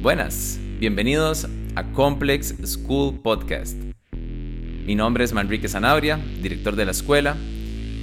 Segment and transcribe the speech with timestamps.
[0.00, 3.76] Buenas, bienvenidos a Complex School Podcast.
[4.12, 7.36] Mi nombre es Manrique Zanabria, director de la escuela,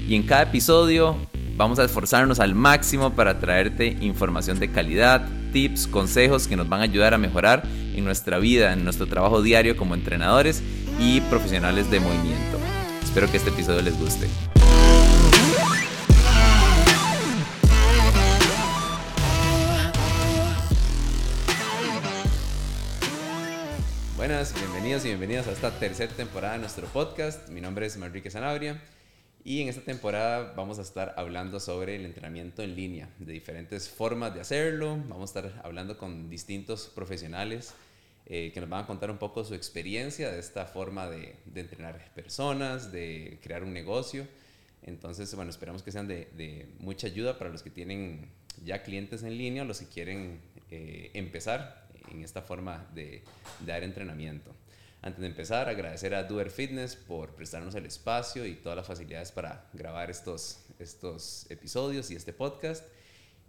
[0.06, 1.16] y en cada episodio
[1.56, 6.82] vamos a esforzarnos al máximo para traerte información de calidad, tips, consejos que nos van
[6.82, 7.64] a ayudar a mejorar
[7.96, 10.62] en nuestra vida, en nuestro trabajo diario como entrenadores
[11.00, 12.60] y profesionales de movimiento.
[13.02, 14.28] Espero que este episodio les guste.
[24.28, 27.48] Buenas, bienvenidos y bienvenidas a esta tercera temporada de nuestro podcast.
[27.50, 28.82] Mi nombre es Manrique Sanabria
[29.44, 33.88] y en esta temporada vamos a estar hablando sobre el entrenamiento en línea, de diferentes
[33.88, 34.98] formas de hacerlo.
[35.08, 37.76] Vamos a estar hablando con distintos profesionales
[38.26, 42.12] eh, que nos van a contar un poco su experiencia de esta forma de, entrenar
[42.16, 44.28] personas, de crear un negocio.
[44.82, 48.28] Entonces, bueno, esperamos que sean de, mucha ayuda para los que tienen
[48.64, 50.40] ya clientes en línea los que quieren
[50.72, 53.24] eh, empezar en esta forma de,
[53.60, 54.52] de, dar entrenamiento.
[55.02, 59.32] Antes de empezar, agradecer a Doer Fitness por prestarnos el espacio y todas las facilidades
[59.32, 62.86] para grabar estos, estos episodios y este podcast.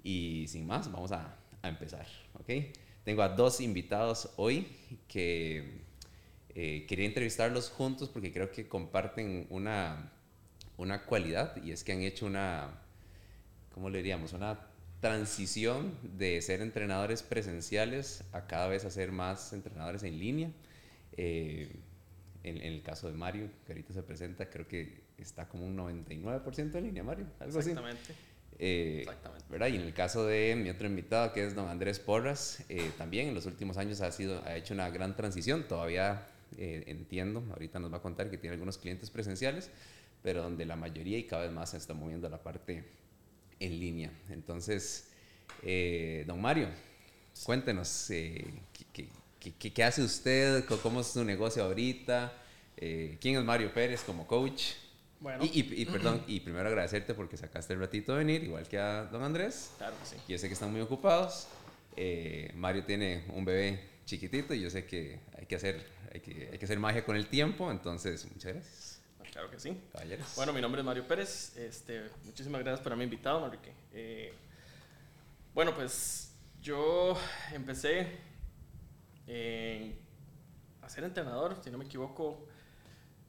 [0.02, 2.50] Y sin más, vamos a, a empezar, ¿ok?
[3.04, 4.66] Tengo a dos invitados hoy
[5.08, 5.86] que
[6.58, 10.10] eh, quería entrevistarlos juntos porque creo que comparten una,
[10.78, 12.80] una cualidad y es que han hecho una,
[13.72, 14.32] ¿cómo le diríamos?
[14.32, 14.58] Una
[15.00, 20.50] transición de ser entrenadores presenciales a cada vez a ser más entrenadores en línea.
[21.16, 21.70] Eh,
[22.42, 25.76] en, en, el caso de Mario, que ahorita se presenta, creo que está como un
[25.76, 27.26] 99% en línea, Mario.
[27.40, 28.02] Algo Exactamente.
[28.02, 28.14] Así.
[28.58, 29.44] Eh, Exactamente.
[29.50, 29.66] ¿verdad?
[29.68, 33.28] Y en el caso de mi otro invitado, que es don Andrés Porras, eh, también
[33.28, 35.66] en los últimos años ha, sido, ha hecho una gran transición.
[35.68, 39.70] Todavía eh, entiendo, ahorita nos va a contar que tiene algunos clientes presenciales,
[40.22, 42.84] pero donde la mayoría y cada vez más se está moviendo a la parte
[43.60, 44.10] en línea.
[44.30, 45.08] Entonces,
[45.62, 46.68] eh, don Mario,
[47.44, 48.46] cuéntenos, ¿qué,
[48.92, 49.08] qué,
[49.58, 50.64] qué, qué, hace usted?
[50.82, 52.32] ¿Cómo es su negocio ahorita?
[52.76, 54.72] ¿Quién es Mario Pérez como coach?
[55.20, 55.44] Bueno.
[55.44, 58.78] Y, y, y, perdón, y primero agradecerte porque sacaste el ratito de venir, igual que
[58.78, 59.72] a don Andrés.
[59.78, 60.16] Claro que sí.
[60.28, 61.48] Yo sé que están muy ocupados.
[61.96, 66.48] Eh, Mario tiene un bebé chiquitito y yo sé que hay que hacer, hay que,
[66.52, 69.00] hay que hacer magia con el tiempo, entonces muchas gracias.
[69.36, 69.78] Claro que sí.
[69.92, 70.34] Caballeros.
[70.34, 71.54] Bueno, mi nombre es Mario Pérez.
[71.58, 73.70] Este, muchísimas gracias por haberme invitado, Enrique.
[73.92, 74.32] Eh,
[75.52, 77.18] bueno, pues yo
[77.52, 78.18] empecé
[79.26, 79.94] eh,
[80.80, 82.48] a ser entrenador, si no me equivoco.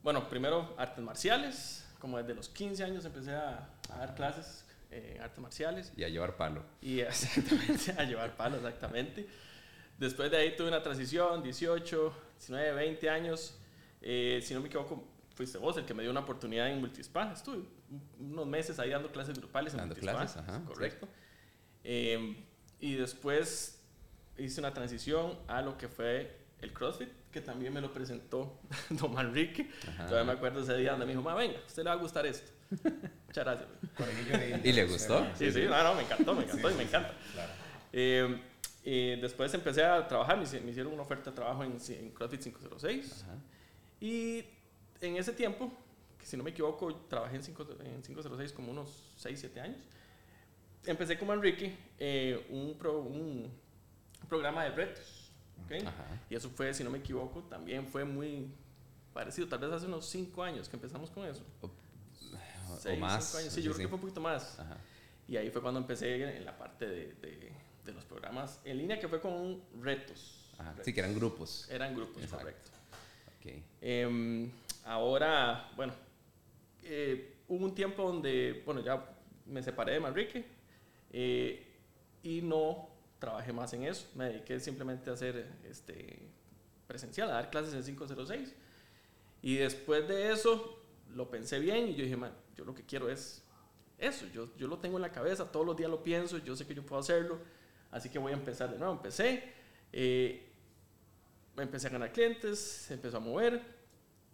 [0.02, 5.18] Bueno, primero artes marciales, como desde los 15 años empecé a, a dar clases en
[5.18, 5.92] eh, artes marciales.
[5.98, 6.64] Y a llevar palo.
[6.80, 9.28] Y exactamente, a llevar palo, exactamente.
[9.98, 13.60] Después de ahí tuve una transición, 18, 19, 20 años.
[14.02, 17.32] Eh, si no me equivoco, fuiste vos el que me dio una oportunidad en Multispa.
[17.32, 17.64] Estuve
[18.20, 20.18] unos meses ahí dando clases grupales en dando Multispa.
[20.18, 21.06] clases, ajá, correcto.
[21.06, 21.12] Sí.
[21.84, 22.44] Eh,
[22.80, 23.80] y después
[24.38, 28.60] hice una transición a lo que fue el CrossFit, que también me lo presentó
[28.90, 29.70] Don Manrique.
[29.88, 30.08] Ajá.
[30.08, 32.00] Todavía me acuerdo ese día donde me dijo, ma, venga, a usted le va a
[32.00, 32.52] gustar esto.
[32.72, 33.70] Muchas gracias.
[34.64, 35.26] ¿Y le gustó?
[35.36, 37.14] Sí, sí, no, no, me encantó, me encantó sí, y me sí, encanta.
[37.34, 37.52] Claro.
[37.94, 38.42] Eh,
[38.84, 43.24] y después empecé a trabajar, me, hicieron una oferta de trabajo en, en CrossFit 506.
[43.24, 43.36] Ajá.
[44.00, 44.46] Y
[45.02, 45.72] en ese tiempo,
[46.18, 49.80] que si no me equivoco, trabajé en, 5, en 506 como unos 6, 7 años.
[50.86, 53.52] Empecé como Enrique, eh, un, pro, un
[54.30, 55.32] programa de retos.
[55.66, 55.84] ¿okay?
[56.30, 58.50] Y eso fue, si no me equivoco, también fue muy
[59.14, 59.48] parecido.
[59.48, 61.44] Tal vez hace unos 5 años que empezamos con eso.
[61.62, 61.70] O,
[62.80, 63.36] Seis, o más.
[63.36, 63.54] Años.
[63.54, 63.78] Sí, yo sí.
[63.78, 64.60] creo que fue un poquito más.
[64.60, 64.78] Ajá.
[65.28, 67.52] Y ahí fue cuando empecé en la parte de, de,
[67.84, 70.54] de, los programas en línea, que fue con retos.
[70.58, 70.72] Ajá.
[70.72, 70.86] retos.
[70.86, 71.68] Sí, que eran grupos.
[71.70, 72.46] Eran grupos, Exacto.
[72.46, 72.72] correcto.
[73.40, 73.64] Okay.
[73.82, 74.50] Eh,
[74.88, 75.94] ahora, bueno,
[76.84, 79.06] eh, hubo un tiempo donde, bueno, ya
[79.46, 80.46] me separé de Manrique
[81.12, 81.76] eh,
[82.24, 82.90] y no
[83.20, 84.08] trabajé más en eso.
[84.16, 86.30] Me dediqué simplemente a hacer este,
[86.88, 88.56] presencial, a dar clases en 506.
[89.42, 90.82] Y después de eso,
[91.14, 93.44] lo pensé bien y yo dije, man, yo lo que quiero es
[93.98, 94.26] eso.
[94.34, 96.74] Yo, yo lo tengo en la cabeza, todos los días lo pienso, yo sé que
[96.74, 97.40] yo puedo hacerlo.
[97.92, 98.94] Así que voy a empezar de nuevo.
[98.94, 99.54] Empecé,
[99.92, 100.50] eh,
[101.58, 103.77] empecé a ganar clientes, se empezó a mover.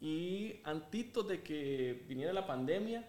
[0.03, 3.07] Y antitos de que viniera la pandemia,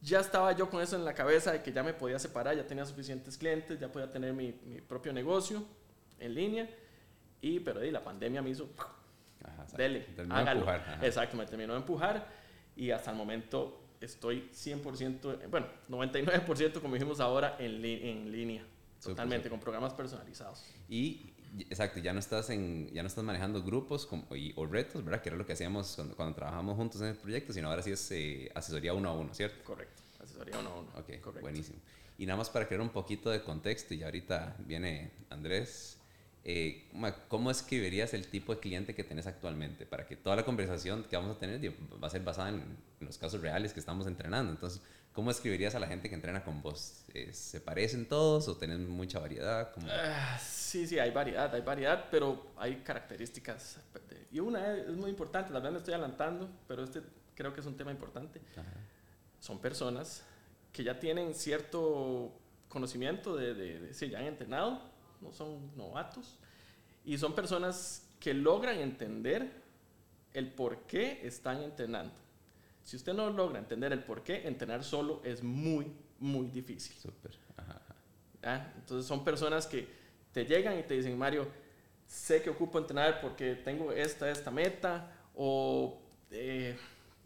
[0.00, 2.64] ya estaba yo con eso en la cabeza de que ya me podía separar, ya
[2.64, 5.66] tenía suficientes clientes, ya podía tener mi, mi propio negocio
[6.20, 6.70] en línea.
[7.40, 8.68] Y, pero y la pandemia me hizo,
[9.42, 10.44] Ajá, dele, hágalo.
[10.44, 11.04] De empujar, ajá.
[11.04, 12.28] Exacto, me terminó de empujar
[12.76, 18.62] y hasta el momento estoy 100%, bueno, 99% como dijimos ahora en, en línea,
[19.00, 19.50] super, totalmente, super.
[19.50, 20.64] con programas personalizados.
[20.88, 25.04] Y, exacto, ya no estás, en, ya no estás manejando grupos como, y, o retos,
[25.04, 25.22] ¿verdad?
[25.22, 27.92] Que era lo que hacíamos cuando, cuando trabajamos juntos en el proyecto, sino ahora sí
[27.92, 29.62] es eh, asesoría uno a uno, ¿cierto?
[29.64, 30.88] Correcto, asesoría uno a uno.
[30.96, 31.40] Ok, Correcto.
[31.40, 31.78] buenísimo.
[32.18, 36.00] Y nada más para crear un poquito de contexto, y ahorita viene Andrés,
[36.42, 36.88] eh,
[37.28, 39.84] ¿cómo escribirías el tipo de cliente que tenés actualmente?
[39.86, 41.60] Para que toda la conversación que vamos a tener
[42.02, 44.52] va a ser basada en, los casos reales que estamos entrenando.
[44.52, 47.04] Entonces, ¿cómo escribirías a la gente que entrena con vos?
[47.14, 49.72] Eh, ¿Se parecen todos o tenés mucha variedad?
[49.76, 53.78] Uh, sí, sí, hay variedad, hay variedad, pero hay características.
[54.32, 57.02] Y una es, muy importante, la verdad me estoy adelantando, pero este
[57.34, 58.40] creo que es un tema importante.
[59.40, 60.22] Son personas
[60.72, 62.32] que ya tienen cierto
[62.68, 64.80] conocimiento de, de, de, ya han entrenado,
[65.20, 66.36] no son novatos,
[67.04, 69.50] y son personas que logran entender
[70.34, 72.14] el por qué están entrenando.
[72.90, 76.96] Si usted no logra entender el por qué, entrenar solo es muy, muy difícil.
[76.96, 77.38] Súper.
[78.42, 79.86] Entonces son personas que
[80.32, 81.46] te llegan y te dicen, Mario,
[82.04, 86.02] sé que ocupo entrenar porque tengo esta, esta meta, o
[86.32, 86.76] eh,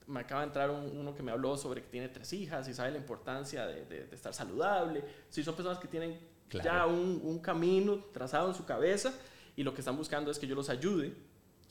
[0.07, 2.91] me acaba de entrar uno que me habló sobre que tiene tres hijas y sabe
[2.91, 5.03] la importancia de, de, estar saludable.
[5.31, 6.21] Si son personas que tienen
[6.63, 9.15] ya un, un, camino trazado en su cabeza
[9.57, 11.15] y lo que están buscando es que yo los ayude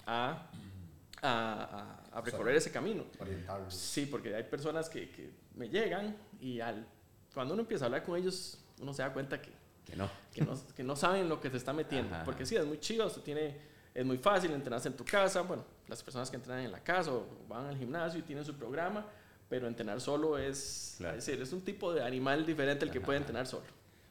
[0.07, 0.49] a,
[1.21, 3.05] a, a, recorrer ese camino.
[3.19, 3.73] Orientarlos.
[3.73, 6.87] Sí, porque hay personas que, que, me llegan y al,
[7.33, 9.51] cuando uno empieza a hablar con ellos, uno se da cuenta que,
[9.85, 10.09] que, no.
[10.33, 12.15] que, no, que no saben lo que se está metiendo.
[12.25, 15.41] Porque sí, es muy chido, usted tiene es muy fácil entrenarse en tu casa.
[15.41, 18.55] Bueno, las personas que entrenan en la casa o van al gimnasio y tienen su
[18.55, 19.05] programa,
[19.49, 23.19] pero entrenar solo es, es, decir, es un tipo de animal diferente el que puede
[23.19, 23.65] entrenar solo.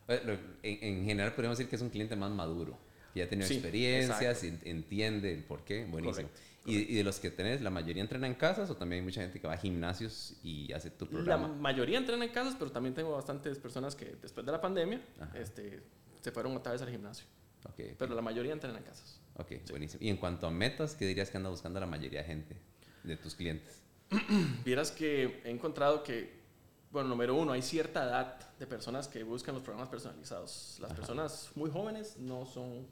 [0.09, 2.79] En, general podríamos decir que es un cliente más maduro,
[3.13, 6.29] que ya ha tenido experiencias, entiende el por qué, buenísimo.
[6.65, 9.41] Y, de los que tenés, ¿la mayoría entrena en casas o también hay mucha gente
[9.41, 11.49] que va a gimnasios y hace tu programa?
[11.49, 15.01] La mayoría entrena en casas, pero también tengo bastantes personas que después de la pandemia
[15.35, 15.83] este,
[16.21, 17.27] se fueron otra vez al gimnasio.
[17.73, 19.21] Okay, pero la mayoría entrena en casas.
[19.37, 20.03] Ok, buenísimo.
[20.03, 22.57] Y en cuanto a metas, ¿qué dirías que anda buscando la mayoría de gente
[23.05, 23.83] de tus clientes?
[24.65, 26.43] Vieras que he encontrado que,
[26.91, 30.79] bueno, número uno, hay cierta edad de personas que buscan los programas personalizados.
[30.81, 32.87] Las personas muy jóvenes no son,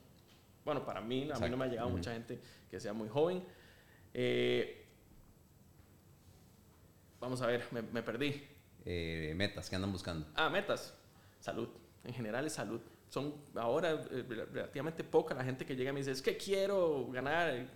[0.65, 2.41] bueno, para mí, a mí no me ha llegado mucha gente
[2.71, 3.43] que sea muy joven.
[4.15, 4.87] Eh,
[7.21, 8.43] vamos a ver, me, perdí.
[8.85, 10.27] Eh, metas, ¿qué andan buscando?
[10.35, 10.97] Ah, metas.
[11.41, 11.69] Salud.
[12.05, 12.81] En general es salud
[13.11, 17.09] son ahora eh, relativamente poca la gente que llega y me dice, es que quiero
[17.11, 17.67] ganar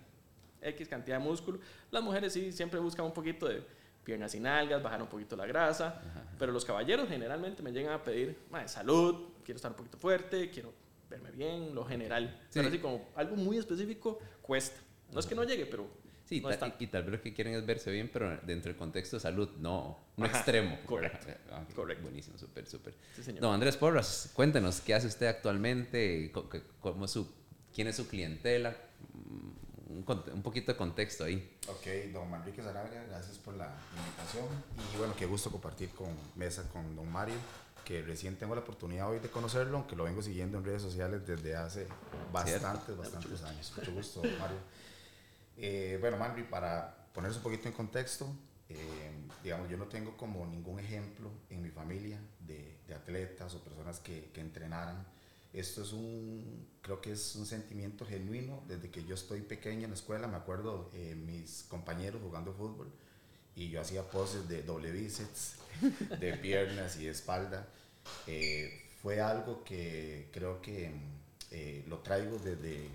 [0.61, 1.59] X cantidad de músculo.
[1.91, 3.61] Las mujeres sí siempre buscan un poquito de
[4.03, 6.01] piernas sin algas, bajar un poquito la grasa,
[6.39, 8.37] pero los caballeros generalmente me llegan a pedir
[8.67, 10.73] salud, quiero estar un poquito fuerte, quiero
[11.09, 12.39] verme bien, lo general.
[12.53, 14.79] Pero así como algo muy específico cuesta.
[15.11, 15.87] No es que no llegue, pero
[16.25, 16.43] Sí,
[16.79, 19.47] y, tal vez lo que quieren es verse bien, pero dentro del contexto de salud,
[19.59, 20.79] no, no extremo.
[20.85, 21.27] Correcto.
[21.51, 22.03] Ah, correcto.
[22.03, 22.95] Buenísimo, súper, súper.
[23.23, 26.31] Sí, No, Andrés Porras, cuéntenos, ¿qué hace usted actualmente?
[26.81, 27.31] ¿Cómo su,
[27.73, 28.75] ¿Quién es su clientela?
[29.87, 31.57] Un, un, poquito de contexto ahí.
[31.67, 34.45] Ok, don Manrique Zarabia, gracias por la invitación.
[34.93, 37.35] Y bueno, qué gusto compartir con mesa con don Mario,
[37.85, 41.25] que recién tengo la oportunidad hoy de conocerlo, aunque lo vengo siguiendo en redes sociales
[41.27, 41.85] desde hace
[42.33, 43.71] bastantes, bastantes años.
[43.77, 44.57] Mucho gusto, Mario.
[45.57, 48.27] Eh, bueno, Manri, para ponerse un poquito en contexto,
[48.69, 49.11] eh,
[49.43, 53.99] digamos, yo no tengo como ningún ejemplo en mi familia de, de atletas o personas
[53.99, 55.05] que, que, entrenaran.
[55.53, 58.63] Esto es un, creo que es un sentimiento genuino.
[58.67, 62.91] Desde que yo estoy pequeña en la escuela, me acuerdo eh, mis compañeros jugando fútbol
[63.55, 65.55] y yo hacía poses de doble bíceps,
[66.19, 67.67] de piernas y de espalda.
[69.01, 70.91] fue algo que creo que
[71.87, 72.89] lo traigo desde,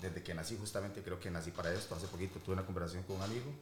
[0.00, 1.94] desde que nací, justamente creo que nací para esto.
[1.94, 3.52] Hace poquito tuve una conversación con un amigo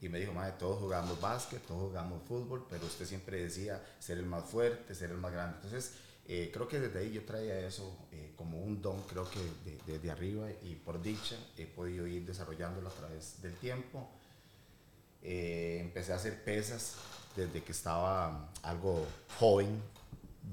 [0.00, 4.18] y me dijo, madre, todos jugamos básquet, todos jugamos fútbol, pero usted siempre decía ser
[4.18, 5.56] el más fuerte, ser el más grande.
[5.56, 5.92] Entonces,
[6.26, 9.98] eh, creo que desde ahí yo traía eso eh, como un don, creo que desde
[9.98, 14.08] de, arriba y por dicha he podido ir desarrollándolo a través del tiempo.
[15.22, 16.96] Eh, empecé a hacer pesas
[17.36, 19.06] desde que estaba algo
[19.38, 19.82] joven,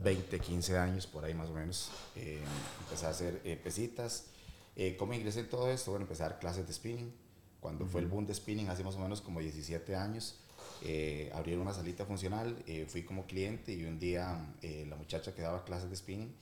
[0.01, 1.89] 20, 15 años por ahí más o menos.
[2.15, 4.25] empecé a hacer pesitas
[4.75, 5.91] eh, ¿Cómo ingresé en todo esto?
[5.91, 7.13] Bueno, empecé a dar clases de spinning.
[7.59, 10.39] Cuando fue el boom de spinning, hace más o menos como 17 años,
[10.83, 15.35] eh, abrieron una salita funcional, eh, fui como cliente y un día eh, la muchacha
[15.35, 16.33] que daba clases de spinning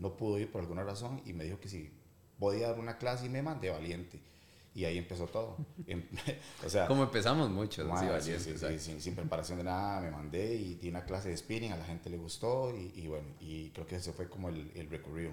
[0.00, 1.90] no pudo ir por alguna razón y me dijo que si
[2.38, 4.20] podía dar una clase y me mandé valiente.
[4.72, 5.56] Y ahí empezó todo.
[5.88, 6.04] Em,
[6.64, 7.84] o sea, como empezamos mucho,
[8.20, 11.72] sí, sí, sí, sin, preparación de nada, me mandé y di una clase de spinning,
[11.72, 14.70] a la gente le gustó y, y bueno, y creo que ese fue como el,
[14.76, 15.32] el recorrido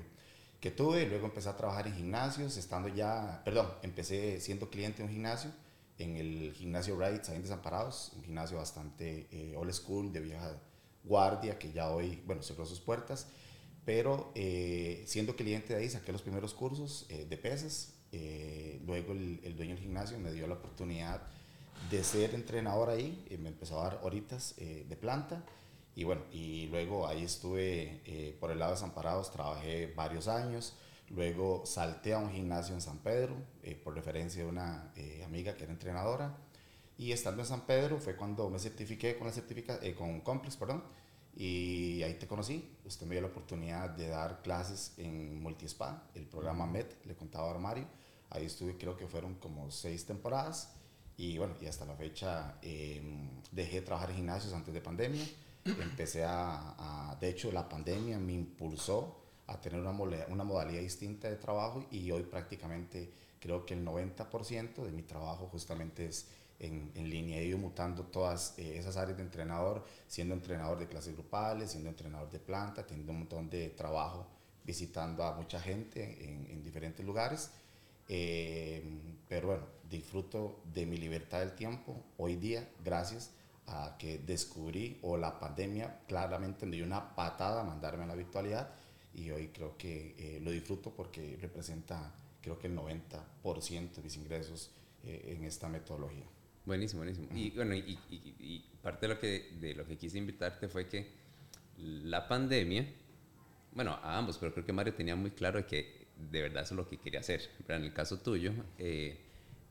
[0.60, 1.06] que tuve.
[1.06, 5.52] Luego empecé a trabajar en gimnasios, estando ya, perdón, empecé siendo cliente de un gimnasio,
[5.98, 10.60] en el gimnasio Rights, ahí en Desamparados, un gimnasio bastante eh, old school, de vieja
[11.04, 13.28] guardia, que ya hoy, bueno, cerró sus puertas.
[13.84, 17.94] Pero eh, siendo cliente de ahí, saqué los primeros cursos eh, de pesas.
[18.86, 21.22] luego el, el, dueño del gimnasio me dio la oportunidad
[21.90, 25.44] de ser entrenador ahí, me empezó a dar horitas de planta
[25.98, 30.76] y bueno, y luego ahí estuve eh, por el lado de Desamparados, trabajé varios años.
[31.10, 35.56] Luego salté a un gimnasio en San Pedro, eh, por referencia de una eh, amiga
[35.56, 36.38] que era entrenadora.
[37.00, 40.56] Y estando en San Pedro fue cuando me certifiqué con, la certifica, eh, con Complex,
[40.56, 40.84] perdón,
[41.36, 42.78] y ahí te conocí.
[42.86, 47.50] Usted me dio la oportunidad de dar clases en Multispa, el programa MET, le contaba
[47.50, 47.88] a Mario.
[48.30, 50.76] Ahí estuve, creo que fueron como seis temporadas.
[51.18, 55.26] Y bueno, y hasta la fecha em, dejé de trabajar en gimnasios antes de pandemia.
[55.82, 59.92] Empecé a, a, de hecho, la pandemia me impulsó a tener una,
[60.28, 63.10] una modalidad distinta de trabajo y hoy prácticamente
[63.40, 66.28] creo que el 90% de mi trabajo justamente es
[66.60, 67.40] en, en, línea.
[67.40, 71.90] He ido mutando todas eh, esas áreas de entrenador, siendo entrenador de clases grupales, siendo
[71.90, 74.28] entrenador de planta, teniendo un montón de trabajo
[74.66, 77.52] visitando a mucha gente en, en diferentes lugares.
[78.10, 78.84] Eh,
[79.28, 83.32] pero bueno, disfruto de mi libertad del tiempo hoy día gracias
[83.68, 88.16] a que descubrí o la pandemia claramente me dio una patada a mandarme a la
[88.16, 88.70] virtualidad
[89.14, 94.16] y hoy creo que eh, lo disfruto porque representa creo que el 90% de mis
[94.16, 94.72] ingresos
[95.04, 96.26] eh, en esta metodología.
[96.66, 97.28] Buenísimo, buenísimo.
[97.34, 101.08] Y bueno, y, y, parte de lo, que, de lo que quise invitarte fue que
[101.78, 102.86] la pandemia,
[103.74, 106.78] bueno, a ambos, pero creo que Mario tenía muy claro que de verdad eso es
[106.78, 107.42] lo que quería hacer.
[107.66, 109.18] Pero en el caso tuyo, eh,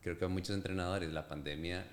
[0.01, 1.87] creo que a muchos entrenadores la pandemia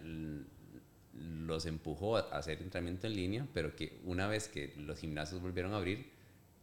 [1.19, 5.73] los empujó a hacer entrenamiento en línea, pero que una vez que los gimnasios volvieron
[5.73, 6.11] a abrir,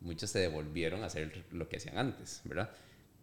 [0.02, 2.72] muchos se devolvieron a hacer lo que hacían antes, ¿verdad?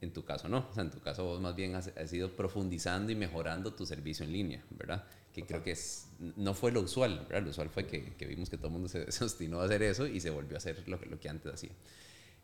[0.00, 3.11] En tu caso no, o sea, en tu caso vos más bien has, ido profundizando
[3.11, 5.04] y mejorando tu servicio en línea, ¿verdad?
[5.32, 7.42] Que creo que es, no fue lo usual, ¿verdad?
[7.42, 9.82] Lo usual fue que, que vimos que todo el mundo se, se, obstinó a hacer
[9.82, 11.73] eso y se volvió a hacer lo, lo que antes hacía.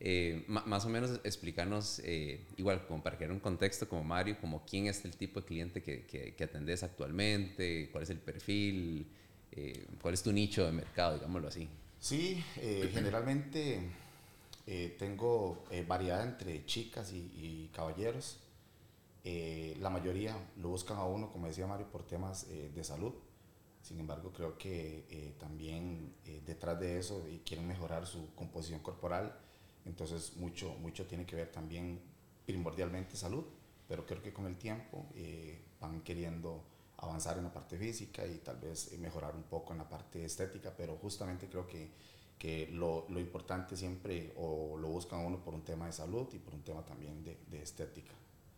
[0.07, 4.63] Eh, más o menos explicarnos, eh, igual como para crear un contexto como Mario, como
[4.67, 9.07] quién es el tipo de cliente que, que, que atendes actualmente, cuál es el perfil,
[9.53, 11.67] eh, cuál es tu nicho de mercado, digámoslo así.
[11.99, 13.81] Sí, eh, generalmente
[14.67, 18.41] eh, tengo eh, variedad entre chicas y, y caballeros.
[19.81, 23.15] La mayoría lo buscan a uno, como decía Mario, por temas de salud.
[23.81, 26.13] Sin embargo, creo que también
[26.45, 29.35] detrás de eso quieren mejorar su composición corporal.
[29.87, 32.01] Entonces, mucho, mucho tiene que ver también
[32.47, 33.45] primordialmente salud,
[33.89, 35.07] pero creo que con el tiempo
[35.81, 36.65] van queriendo
[36.99, 40.73] avanzar en la parte física y tal vez mejorar un poco en la parte estética,
[40.77, 41.91] pero justamente creo que
[42.39, 46.39] que lo, lo, importante siempre o lo buscan uno por un tema de salud y
[46.39, 48.13] por un tema también de, de estética.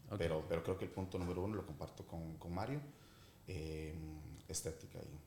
[0.06, 0.18] Okay.
[0.18, 2.80] Pero, pero creo que el punto número uno lo comparto con, con Mario,
[3.46, 3.94] eh,
[4.48, 5.25] estética y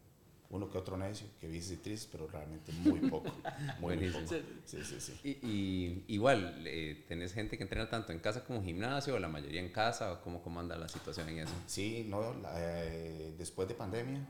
[0.51, 3.31] uno que otro necio, que triste, pero realmente muy poco.
[3.79, 4.25] muy, muy poco.
[4.65, 5.19] Sí, sí, sí.
[5.23, 9.19] Y, y igual, eh, ¿tenés gente que entrena tanto en casa como en gimnasio, o
[9.19, 11.53] la mayoría en casa, o cómo, cómo anda la situación en eso?
[11.67, 14.27] Sí, no, la, eh, después de pandemia,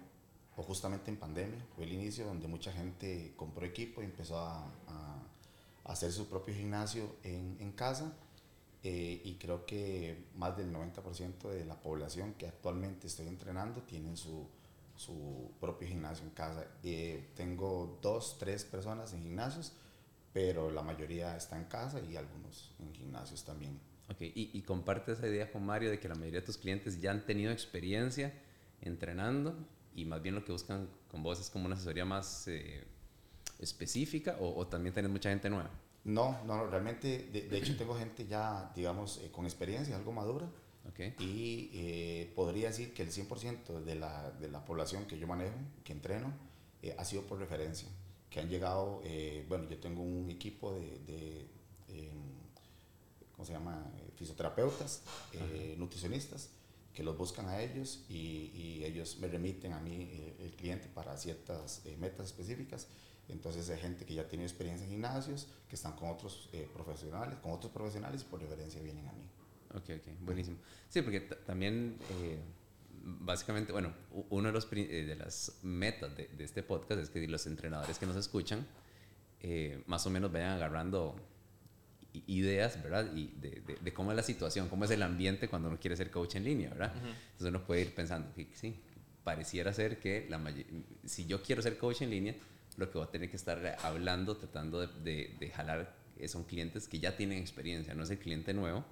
[0.58, 4.66] o justamente en pandemia, fue el inicio donde mucha gente compró equipo y empezó a,
[4.88, 5.24] a,
[5.86, 8.14] a hacer su propio gimnasio en, en casa.
[8.82, 14.16] Eh, y creo que más del 90% de la población que actualmente estoy entrenando tienen
[14.16, 14.48] su,
[15.00, 16.68] su propio gimnasio en casa.
[16.84, 19.72] Eh, tengo dos, tres personas en gimnasios,
[20.34, 23.80] pero la mayoría está en casa y algunos en gimnasios también.
[24.10, 27.00] Ok, y, y comparte esa idea con Mario de que la mayoría de tus clientes
[27.00, 28.34] ya han tenido experiencia
[28.82, 29.56] entrenando
[29.96, 32.84] y más bien lo que buscan con vos es como una asesoría más eh,
[33.60, 35.70] específica o, o, también tenés mucha gente nueva?
[36.04, 40.46] No, no, realmente, de, de hecho tengo gente ya, digamos, eh, con experiencia, algo madura.
[40.88, 41.14] Okay.
[41.20, 45.56] Y eh, podría decir que el 100% de la, de la población que yo manejo,
[45.84, 46.34] que entreno,
[46.82, 47.88] eh, ha sido por referencia.
[48.30, 51.48] Que han llegado, eh, bueno, yo tengo un equipo de, de
[53.32, 53.92] ¿cómo se llama?
[54.16, 55.04] Fisioterapeutas,
[55.78, 56.50] nutricionistas,
[57.00, 60.90] que los buscan a ellos y, y, ellos me remiten a mí eh, el cliente
[60.94, 62.88] para ciertas eh, metas específicas.
[63.30, 67.38] Entonces hay gente que ya tiene experiencia en gimnasios, que están con otros eh, profesionales,
[67.40, 69.24] con otros profesionales y por referencia vienen a mí.
[69.74, 70.58] Ok, ok, buenísimo.
[70.90, 71.98] Sí, porque también
[73.04, 73.94] básicamente, bueno,
[74.30, 78.06] uno de, los, de las metas de, de, este podcast es que los entrenadores que
[78.06, 78.66] nos escuchan
[79.86, 81.16] más o menos vayan agarrando
[82.28, 83.14] ideas, ¿verdad?
[83.16, 85.96] Y de, de, de, cómo es la situación, cómo es el ambiente cuando uno quiere
[85.96, 86.94] ser coach en línea, ¿verdad?
[86.96, 87.14] Uh -huh.
[87.32, 88.76] Entonces uno puede ir pensando que sí,
[89.24, 90.42] pareciera ser que la
[91.06, 92.36] si yo quiero ser coach en línea,
[92.78, 95.96] lo que voy a tener que estar hablando, tratando de, de jalar
[96.28, 98.84] son clientes que ya tienen experiencia, no es el cliente nuevo,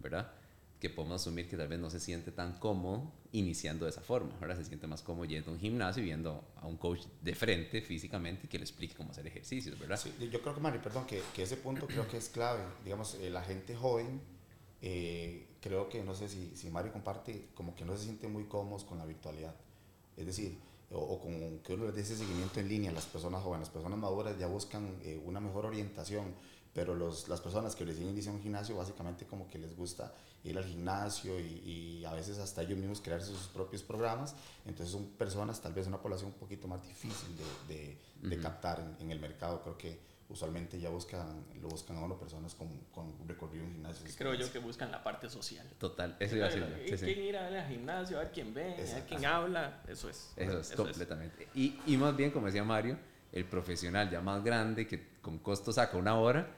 [0.00, 0.32] ¿verdad?
[0.80, 4.32] que podemos asumir que tal vez no se siente tan cómodo iniciando de esa forma.
[4.40, 7.34] Ahora se siente más cómodo yendo a un gimnasio y viendo a un coach de
[7.34, 9.98] frente físicamente que le explique cómo hacer ejercicios, ¿verdad?
[9.98, 12.62] Sí, yo creo que, Mari, perdón, que, que ese punto creo que es clave.
[12.82, 14.22] Digamos, eh, la gente joven,
[14.80, 18.44] eh, creo que, no sé si, si Mario comparte, como que no se siente muy
[18.44, 19.54] cómodos con la virtualidad.
[20.16, 20.58] Es decir,
[20.92, 23.74] o, o con que uno les dé ese seguimiento en línea, las personas jóvenes, las
[23.74, 26.34] personas maduras ya buscan eh, una mejor orientación,
[26.72, 30.12] pero los, las personas que recién inician un gimnasio básicamente como que les gusta
[30.44, 34.34] ir al gimnasio y, y, a veces hasta ellos mismos crearse sus propios programas,
[34.64, 38.80] entonces son personas, tal vez una población un poquito más difícil de, de, de captar
[38.80, 39.98] en, en, el mercado, creo que
[40.30, 44.06] usualmente ya buscan, lo buscan a uno personas con, con recorrido en gimnasio.
[44.16, 45.68] Creo yo que buscan la parte social.
[45.78, 46.98] Total, eso iba a decir.
[46.98, 47.10] Sí, sí.
[47.10, 50.32] ir al gimnasio, a ver quién ve, a ver quién habla, eso es.
[50.36, 51.48] Eso es, completamente.
[51.54, 52.96] Y, y más bien, como decía Mario,
[53.32, 56.48] el profesional ya más grande que con costo saca una hora,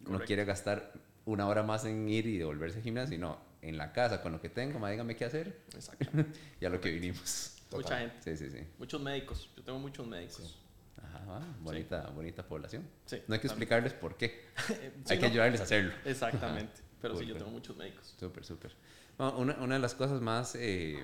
[0.00, 0.92] no quiere gastar
[1.24, 4.40] una hora más en ir y devolverse al gimnasio, sino en la casa con lo
[4.40, 5.60] que tengo, más dígame qué hacer.
[5.74, 6.06] Exacto.
[6.60, 7.56] y a lo que vinimos.
[7.72, 8.16] Mucha gente.
[8.20, 8.66] Sí, sí, sí.
[8.78, 9.48] Muchos médicos.
[9.56, 10.58] Yo tengo muchos médicos.
[11.02, 12.12] Ajá, bonita, sí.
[12.14, 12.88] bonita población.
[13.06, 14.44] Sí, no hay que explicarles por qué.
[15.08, 15.92] hay que ayudarles a hacerlo.
[16.04, 16.80] Exactamente.
[17.00, 18.14] Pero sí, yo tengo muchos médicos.
[18.18, 18.74] Súper, súper.
[19.16, 21.02] Bueno, una, una, de las cosas más eh,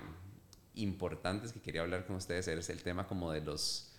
[0.74, 3.94] importantes que quería hablar con ustedes es el tema como de los,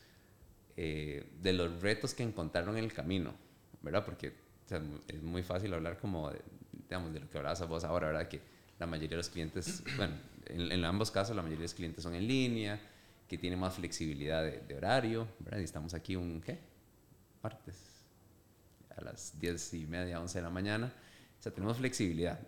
[0.78, 3.34] eh, de los retos que encontraron en el camino,
[3.82, 4.06] ¿verdad?
[4.06, 6.40] Porque o sea, es muy fácil hablar como, de,
[6.72, 8.28] digamos, de lo que hablabas vos ahora, ¿verdad?
[8.28, 8.42] Que
[8.78, 10.16] la mayoría de los clientes, bueno,
[10.46, 12.80] en, en ambos casos la mayoría de los clientes son en línea,
[13.28, 15.60] que tiene más flexibilidad de, de, horario, ¿verdad?
[15.60, 16.60] Y estamos aquí un, ¿qué?
[17.42, 17.76] Martes,
[18.96, 20.94] a las 10 y media, 11 de la mañana.
[21.40, 22.40] O sea, tenemos flexibilidad.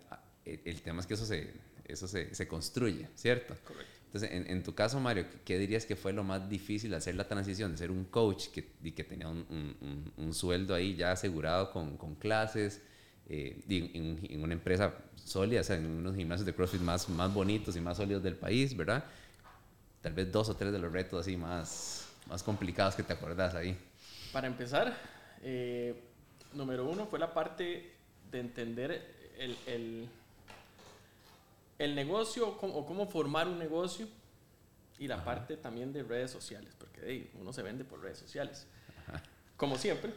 [0.44, 1.52] El, el tema es que eso se,
[1.84, 3.54] eso se, se construye, ¿cierto?
[3.64, 3.99] Correcto.
[4.10, 7.28] Entonces, en, en, tu caso, Mario, ¿qué dirías que fue lo más difícil hacer la
[7.28, 11.12] transición de ser un coach que, y que tenía un, un, un, sueldo ahí ya
[11.12, 12.82] asegurado con, con clases,
[13.28, 17.32] eh, en, en, una empresa sólida, o sea, en unos gimnasios de CrossFit más, más
[17.32, 19.04] bonitos y más sólidos del país, ¿verdad?
[20.02, 23.54] Tal vez dos o tres de los retos así más, más complicados que te acordás
[23.54, 23.78] ahí.
[24.32, 24.92] Para empezar,
[25.44, 25.94] eh,
[26.52, 27.92] número uno fue la parte
[28.32, 30.08] de entender el, el
[31.80, 34.06] el negocio o cómo formar un negocio
[34.98, 35.24] y la Ajá.
[35.24, 38.66] parte también de redes sociales, porque hey, uno se vende por redes sociales.
[39.08, 39.22] Ajá.
[39.56, 40.12] Como siempre,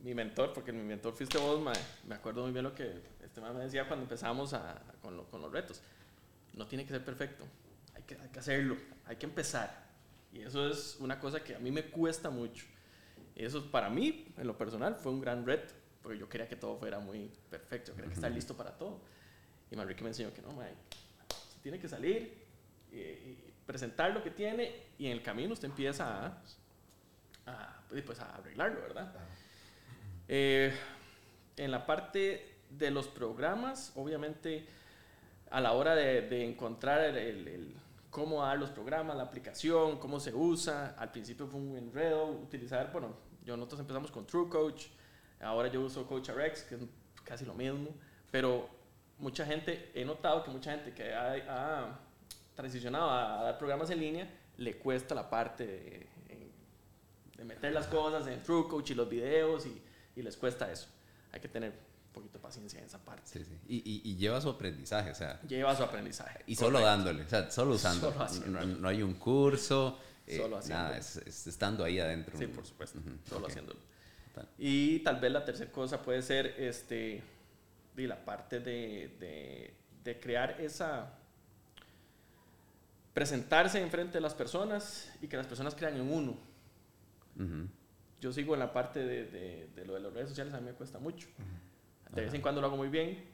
[0.00, 1.72] mi mentor, porque mi mentor fuiste vos, ma,
[2.08, 5.30] me acuerdo muy bien lo que este man me decía cuando empezamos a, con, lo,
[5.30, 5.80] con, los retos.
[6.54, 7.44] No tiene que ser perfecto,
[7.94, 9.86] hay que, hay que hacerlo, hay que empezar.
[10.32, 12.66] Y eso es una cosa que a mí me cuesta mucho.
[13.36, 16.76] Eso para mí, en lo personal, fue un gran reto, porque yo quería que todo
[16.76, 19.00] fuera muy perfecto, yo quería que estar listo para todo.
[19.72, 20.76] Y Manrique me enseñó que no, Mike,
[21.62, 22.44] tiene que salir
[22.92, 26.42] y, y, presentar lo que tiene y en el camino usted empieza a,
[27.46, 29.14] a pues a arreglarlo, ¿verdad?
[30.28, 30.74] Eh,
[31.56, 34.66] en la parte de los programas, obviamente,
[35.50, 37.74] a la hora de, de encontrar el, el, el,
[38.10, 42.92] cómo dar los programas, la aplicación, cómo se usa, al principio fue un enredo utilizar,
[42.92, 44.86] bueno, yo nosotros empezamos con True Coach,
[45.40, 46.80] ahora yo uso Coach RX, que es
[47.24, 47.88] casi lo mismo,
[48.30, 48.81] pero
[49.22, 52.00] mucha gente, he notado que mucha gente que ha, ha
[52.54, 56.06] transicionado a, a, dar programas en línea, le cuesta la parte de,
[57.38, 59.80] de meter las cosas en True Coach y los videos y,
[60.16, 60.88] y, les cuesta eso.
[61.32, 63.22] Hay que tener un poquito de paciencia en esa parte.
[63.24, 63.58] Sí, sí.
[63.68, 65.40] Y, y, y, lleva su aprendizaje, o sea.
[65.42, 66.40] Lleva su aprendizaje.
[66.46, 68.12] Y solo dándole, o sea, solo usando.
[68.28, 69.98] Solo no, no, hay un curso.
[70.26, 70.82] Eh, solo haciendo.
[70.84, 72.36] Nada, es, es, estando ahí adentro.
[72.36, 72.98] Sí, por supuesto.
[72.98, 73.28] Uh -huh.
[73.28, 73.52] Solo okay.
[73.52, 73.80] haciéndolo.
[74.58, 77.22] Y tal vez la tercera cosa puede ser este
[77.96, 81.18] y la parte de, de, de, crear esa
[83.12, 86.36] presentarse enfrente de las personas y que las personas crean en uno.
[87.36, 87.68] Uh -huh.
[88.20, 90.66] Yo sigo en la parte de, de, de, lo de las redes sociales, a mí
[90.66, 91.28] me cuesta mucho.
[91.38, 92.14] Uh -huh.
[92.14, 93.24] De vez en cuando lo hago muy bien,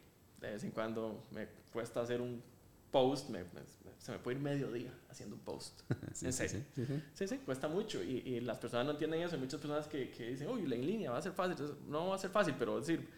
[0.40, 2.42] de vez en cuando me cuesta hacer un
[2.90, 3.60] post, me, me,
[3.98, 5.80] se me puede ir medio día haciendo un post.
[6.12, 6.62] sí, en serio.
[6.74, 9.34] Sí, sí, sí, sí, cuesta mucho y, y, las personas no entienden eso.
[9.34, 11.52] Hay muchas personas que, que dicen, uy, la en línea va a ser fácil.
[11.52, 13.08] Entonces, no va a ser fácil, pero decir,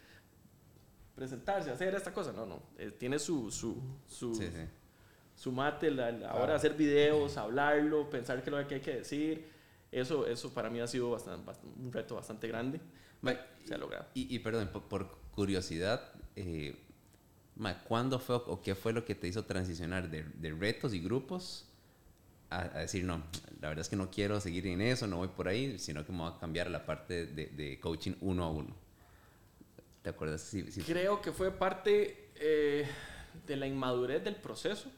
[1.21, 2.33] presentarse, hacer esta cosa.
[2.33, 2.63] No, no.
[2.79, 3.77] Eh, tiene su, su,
[4.09, 4.63] su, sí, sí.
[5.37, 8.81] su mate, la, la hora de hacer videos, hablarlo, pensar qué es lo que hay
[8.81, 9.47] que decir.
[9.93, 12.81] Eso, eso para mí ha sido bastante, bastante, un reto bastante grande.
[13.21, 13.35] Ma,
[13.67, 14.07] se ha logrado.
[14.15, 16.75] Y, y perdón, por, por curiosidad, eh,
[17.55, 21.01] ma, ¿cuándo fue o qué fue lo que te hizo transicionar de, de retos y
[21.01, 21.69] grupos
[22.49, 23.23] a, a, decir, no,
[23.61, 26.13] la verdad es que no quiero seguir en eso, no voy por ahí, sino que
[26.13, 28.75] me voy a cambiar a la parte de, de coaching uno a uno?
[30.03, 30.41] ¿Te acuerdas?
[30.41, 30.83] Sí, sí.
[30.83, 32.87] Creo que fue parte eh,
[33.47, 34.91] de la inmadurez del proceso.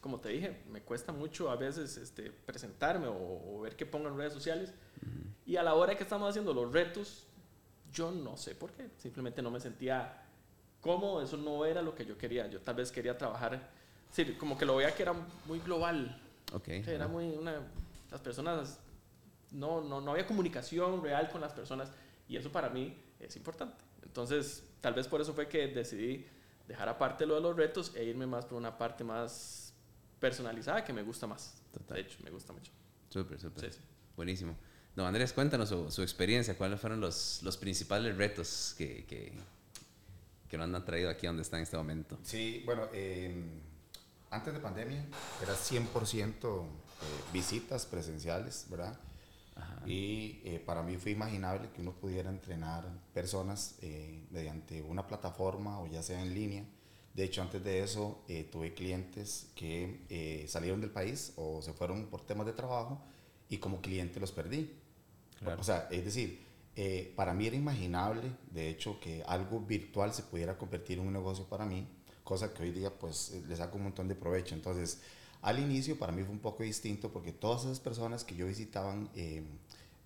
[0.00, 4.08] Como te dije, me cuesta mucho a veces este, presentarme o, o, ver qué pongo
[4.08, 4.70] en redes sociales.
[4.70, 5.32] Uh -huh.
[5.46, 7.26] Y a la hora que estamos haciendo los retos,
[7.92, 8.90] yo no sé por qué.
[8.98, 10.24] Simplemente no me sentía
[10.80, 11.22] cómodo.
[11.22, 12.48] Eso no era lo que yo quería.
[12.48, 13.70] Yo tal vez quería trabajar.
[14.10, 15.14] Sí, como que lo veía que era
[15.46, 16.20] muy global.
[16.52, 16.84] Okay.
[16.86, 17.62] era muy una,
[18.10, 18.78] las personas
[19.52, 21.90] no, no, no había comunicación real con las personas
[22.28, 23.82] y eso para mí es importante.
[24.12, 26.26] Entonces, tal vez por eso fue que decidí
[26.68, 29.72] dejar aparte lo de los retos e irme más por una parte más
[30.20, 31.54] personalizada que me gusta más.
[31.72, 31.96] Total.
[31.96, 32.70] De hecho, me gusta mucho.
[33.08, 33.72] Súper, súper.
[33.72, 33.84] Sí, sí.
[34.14, 34.54] Buenísimo.
[34.94, 39.32] Don Andrés, cuéntanos su, su experiencia, cuáles fueron los, los principales retos que, que,
[40.50, 42.18] que lo han traído aquí donde está en este momento.
[42.22, 43.34] Sí, bueno, eh,
[44.30, 45.06] antes de pandemia
[45.42, 46.66] era 100% eh,
[47.32, 49.00] visitas presenciales, ¿verdad?
[49.54, 49.82] Ajá.
[49.86, 55.80] Y eh, para mí fue imaginable que uno pudiera entrenar personas eh, mediante una plataforma
[55.80, 56.64] o ya sea en línea.
[57.14, 62.06] De hecho, antes de eso eh, tuve clientes que salieron del país o se fueron
[62.06, 63.02] por temas de trabajo
[63.50, 64.72] y como cliente los perdí.
[65.38, 65.60] Claro.
[65.60, 66.40] O sea, es decir,
[67.14, 71.44] para mí era imaginable, de hecho, que algo virtual se pudiera convertir en un negocio
[71.44, 71.86] para mí,
[72.24, 74.54] cosa que hoy día pues le saco un montón de provecho.
[74.54, 75.02] Entonces,
[75.42, 79.10] al inicio para mí fue un poco distinto porque todas esas personas que yo visitaban
[79.14, 79.42] eh,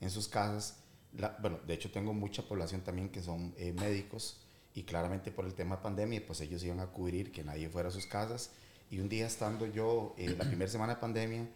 [0.00, 0.78] en sus casas,
[1.16, 4.40] la, bueno, de hecho tengo mucha población también que son eh, médicos
[4.74, 7.88] y claramente por el tema de pandemia, pues ellos iban a cubrir que nadie fuera
[7.88, 8.50] a sus casas.
[8.90, 11.48] Y un día estando yo, eh, la primera semana de pandemia,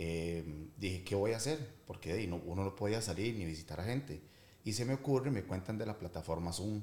[0.00, 0.44] eh,
[0.78, 1.58] dije, ¿qué voy a hacer?
[1.84, 4.20] Porque no, uno no podía salir ni visitar a gente.
[4.62, 6.82] Y se me ocurre, me cuentan de la plataforma Zoom.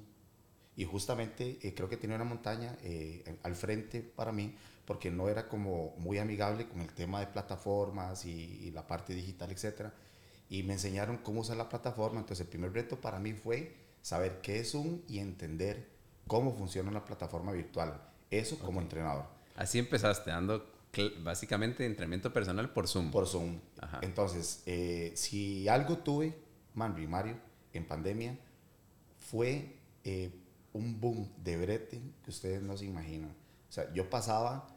[0.75, 4.53] Y justamente eh, creo que tiene una montaña eh, al frente para mí,
[4.85, 9.13] porque no era como muy amigable con el tema de plataformas y, y la parte
[9.13, 9.91] digital, etc.
[10.49, 12.19] Y me enseñaron cómo usar la plataforma.
[12.19, 15.89] Entonces el primer reto para mí fue saber qué es Zoom y entender
[16.27, 18.01] cómo funciona una plataforma virtual.
[18.29, 18.83] Eso como okay.
[18.83, 19.25] entrenador.
[19.55, 20.75] Así empezaste, dando
[21.23, 23.11] básicamente entrenamiento personal por Zoom.
[23.11, 23.59] Por Zoom.
[23.81, 23.99] Ajá.
[24.01, 26.37] Entonces, eh, si algo tuve,
[26.73, 27.37] Manri Mario,
[27.73, 28.37] en pandemia,
[29.17, 30.31] fue eh,
[30.73, 33.31] un boom de brete que ustedes no se imaginan.
[33.69, 34.67] O sea, yo pasaba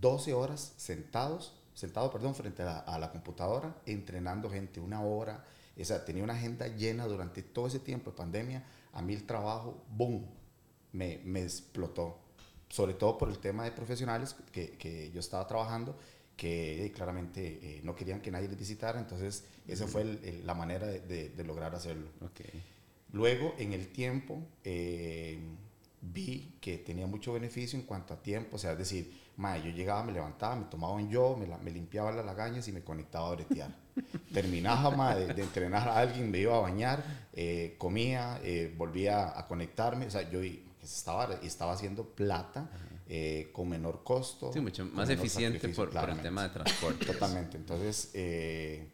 [0.00, 5.44] 12 horas sentados, sentado, perdón, frente a la, a la computadora, entrenando gente una hora.
[5.80, 8.64] O sea, tenía una agenda llena durante todo ese tiempo de pandemia.
[8.92, 10.26] A mí el trabajo, boom,
[10.92, 12.28] me, me explotó
[12.68, 15.96] sobre todo por el tema de profesionales que, que yo estaba trabajando,
[16.36, 20.46] que eh, claramente eh, no querían que nadie les visitara, entonces esa fue el, el,
[20.46, 22.08] la manera de, de, de, lograr hacerlo.
[22.30, 22.62] Okay.
[23.12, 25.38] Luego, en el tiempo, eh,
[26.00, 29.70] vi que tenía mucho beneficio en cuanto a tiempo, o sea, es decir, mae, yo
[29.70, 32.82] llegaba, me levantaba, me tomaba un yo, me, la, me limpiaba las lagañas y me
[32.82, 33.74] conectaba a bretear.
[34.34, 39.46] Terminaba de, de, entrenar a alguien, me iba a bañar, eh, comía, eh, volvía a
[39.48, 40.40] conectarme, o sea, yo
[40.82, 42.68] estaba, estaba haciendo plata
[43.10, 44.52] eh, con menor costo.
[44.52, 47.06] Sí, mucho más eficiente por, por, el tema de transporte.
[47.06, 47.56] Totalmente.
[47.56, 48.86] Entonces, eh,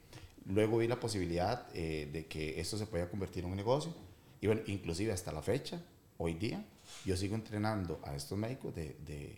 [0.47, 3.93] luego vi la posibilidad eh, de que esto se podía convertir en un negocio.
[4.41, 5.81] Y bueno, inclusive hasta la fecha,
[6.19, 6.65] hoy día,
[7.05, 9.37] yo sigo entrenando a estos médicos de, de,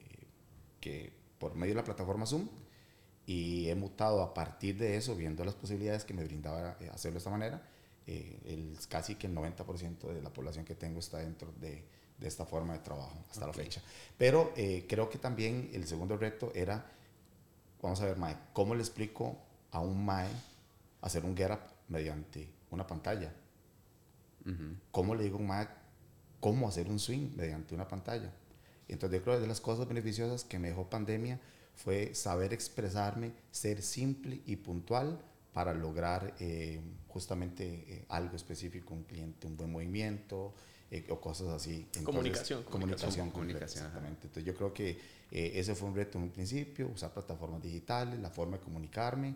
[0.81, 2.49] que por medio de la plataforma Zoom
[3.27, 7.15] y he mutado a partir de eso, viendo las posibilidades que me brindaba eh, hacerlo
[7.15, 7.63] de esta manera.
[8.07, 11.85] Eh, el, casi que el 90% de la población que tengo está dentro de,
[12.19, 13.59] de esta forma de trabajo hasta okay.
[13.59, 13.83] la fecha.
[14.17, 16.87] Pero eh, creo que también el segundo reto era,
[17.83, 19.37] vamos a ver, Mae, ¿cómo le explico
[19.73, 20.29] a un Mae
[21.01, 23.33] hacer un get up mediante una pantalla?
[24.45, 24.77] Uh -huh.
[24.93, 25.69] ¿Cómo le digo a un Mae
[26.39, 28.33] cómo hacer un swing mediante una pantalla?
[28.89, 31.41] Entonces yo creo que de las cosas beneficiosas que me dejó pandemia
[31.75, 35.21] fue saber expresarme, ser simple y puntual
[35.53, 40.55] para lograr eh, justamente eh, algo específico, un cliente, un buen movimiento,
[40.89, 41.75] eh, o cosas así.
[41.75, 42.63] Entonces, comunicación.
[42.63, 43.31] Comunicación.
[43.31, 43.87] Comunicación.
[43.87, 44.27] Exactamente.
[44.27, 44.91] Entonces yo creo que
[45.33, 49.35] eh, ese fue un reto en un principio, usar plataformas digitales, la forma de comunicarme.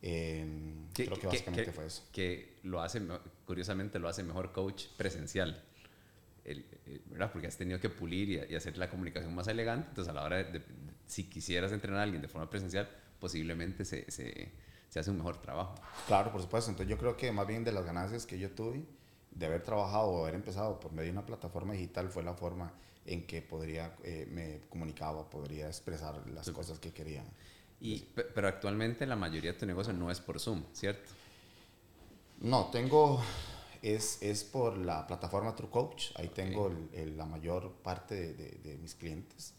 [0.00, 0.46] Eh,
[0.94, 2.02] creo que básicamente que, fue eso.
[2.12, 3.02] Que lo hace,
[3.44, 5.62] curiosamente lo hace mejor coach presencial.
[6.46, 6.64] El,
[7.06, 7.30] ¿verdad?
[7.32, 9.88] Porque has tenido que pulir y, y, hacer la comunicación más elegante.
[9.88, 10.62] Entonces, a la hora de, de,
[11.06, 14.52] si quisieras entrenar a alguien de forma presencial, posiblemente se, se,
[14.88, 15.74] se hace un mejor trabajo.
[16.06, 16.70] Claro, por supuesto.
[16.70, 18.84] Entonces, yo creo que más bien de las ganancias que yo tuve,
[19.30, 22.72] de haber trabajado o haber empezado por medio de una plataforma digital fue la forma
[23.04, 26.52] en que podría, eh, me comunicaba, podría expresar las sí.
[26.52, 27.24] cosas que quería.
[27.80, 28.00] Y,
[28.34, 31.10] pero actualmente la mayoría de tu negocio no es por Zoom, ¿cierto?
[32.40, 33.22] No, tengo,
[33.94, 36.44] es, es por la plataforma True Coach, ahí okay.
[36.44, 39.54] tengo el, el, la mayor parte de, de, de mis clientes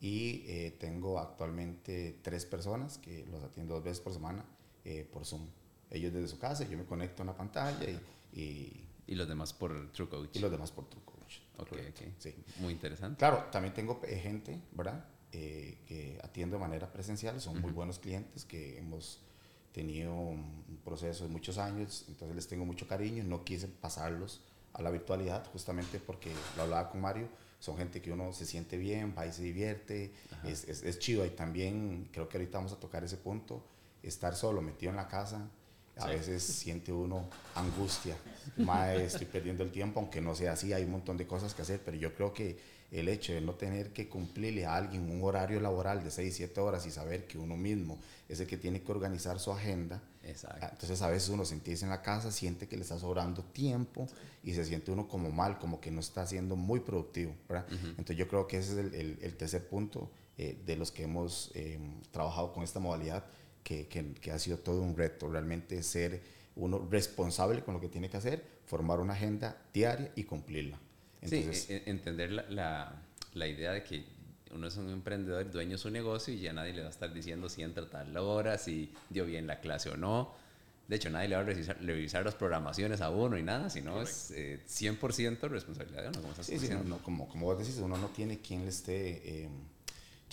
[0.00, 4.44] y eh, tengo actualmente tres personas que los atiendo dos veces por semana
[4.84, 5.46] eh, por Zoom.
[5.90, 7.84] Ellos desde su casa, yo me conecto a una pantalla
[8.32, 10.30] y, y y los demás por True Coach.
[10.36, 11.38] Y los demás por True Coach.
[11.58, 12.08] Ok, ok.
[12.18, 12.34] Sí.
[12.60, 13.18] Muy interesante.
[13.18, 15.04] Claro, también tengo gente, ¿verdad?
[15.30, 17.38] Eh, que atiendo de manera presencial.
[17.38, 17.62] Son uh -huh.
[17.62, 19.20] muy buenos clientes que hemos
[19.74, 22.06] tenido un proceso de muchos años.
[22.08, 23.24] Entonces les tengo mucho cariño.
[23.24, 24.40] No quise pasarlos
[24.72, 27.28] a la virtualidad justamente porque lo hablaba con Mario.
[27.58, 30.12] Son gente que uno se siente bien, va y se divierte.
[30.44, 31.26] Es, es, es chido.
[31.26, 33.62] Y también creo que ahorita vamos a tocar ese punto.
[34.02, 35.50] Estar solo, metido en la casa
[35.96, 36.10] a sí.
[36.10, 38.16] veces siente uno angustia,
[38.56, 41.62] más estoy perdiendo el tiempo, aunque no sea así, hay un montón de cosas que
[41.62, 45.22] hacer, pero yo creo que el hecho de no tener que cumplirle a alguien un
[45.24, 48.82] horario laboral de 6, 7 horas y saber que uno mismo es el que tiene
[48.82, 50.00] que organizar su agenda.
[50.22, 50.66] Exacto.
[50.70, 54.06] Entonces a veces uno sentirse en la casa siente que le está sobrando tiempo
[54.44, 57.34] y se siente uno como mal, como que no está siendo muy productivo.
[57.48, 57.66] ¿verdad?
[57.72, 61.04] Entonces yo creo que ese es el, el, el tercer punto eh, de los que
[61.04, 61.78] hemos eh,
[62.10, 63.24] trabajado con esta modalidad,
[63.64, 66.22] que, que, que ha sido todo un reto, realmente ser
[66.54, 70.78] uno responsable con lo que tiene que hacer, formar una agenda diaria y cumplirla.
[71.22, 74.04] Entonces, sí, e, entender la, la, la, idea de que
[74.52, 77.12] uno es un emprendedor, dueño de su negocio y ya nadie le va a estar
[77.12, 80.32] diciendo si entra tal hora, si dio bien la clase o no.
[80.86, 83.92] De hecho, nadie le va a revisar, revisar las programaciones a uno y nada, sino
[83.92, 84.12] Correcto.
[84.12, 86.20] es eh, 100% responsabilidad de uno.
[86.20, 89.48] Como, sí, sí, no, como, como vos decís, uno no tiene quien le esté eh,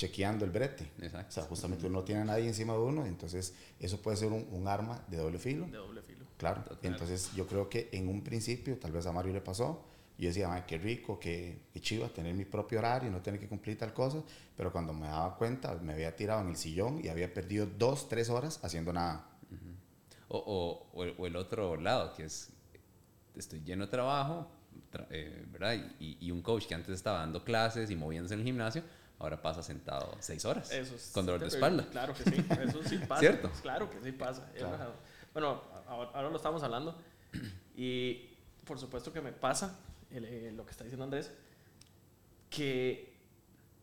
[0.02, 0.90] chequeando el brete.
[1.00, 1.30] Exacto.
[1.30, 4.32] O sea, justamente uno no tiene a nadie encima de uno, entonces eso puede ser
[4.32, 5.68] un, un arma de doble filo.
[5.68, 6.26] De doble filo.
[6.38, 6.64] Claro.
[6.64, 6.92] Total.
[6.92, 9.86] Entonces yo creo que en un principio, tal vez a Mario le pasó,
[10.18, 13.48] yo decía, Ay, qué rico, qué, qué chiva tener mi propio horario, no tener que
[13.48, 14.24] cumplir tal cosa,
[14.58, 18.10] pero cuando me daba cuenta, me había tirado en el sillón y había perdido dos,
[18.10, 19.28] tres horas haciendo nada.
[19.52, 19.76] Uh -huh.
[20.30, 22.50] o, o, o, el, o, el, otro lado, que es,
[23.36, 24.48] estoy lleno de trabajo,
[24.90, 25.76] tra eh, ¿verdad?
[26.00, 28.84] Y, y, un coach que antes estaba dando clases y moviéndose en el gimnasio,
[29.22, 31.88] ahora pasa sentado seis horas eso es, con dolor de espalda.
[31.92, 33.20] Claro que sí, eso sí pasa.
[33.20, 33.52] ¿Cierto?
[33.62, 34.52] Claro que sí pasa.
[34.58, 34.94] Claro.
[35.34, 37.00] Bueno, ahora lo estamos hablando
[37.76, 38.30] y
[38.66, 39.78] por supuesto que me pasa
[40.10, 41.32] el, eh, lo que está diciendo Andrés,
[42.50, 43.14] que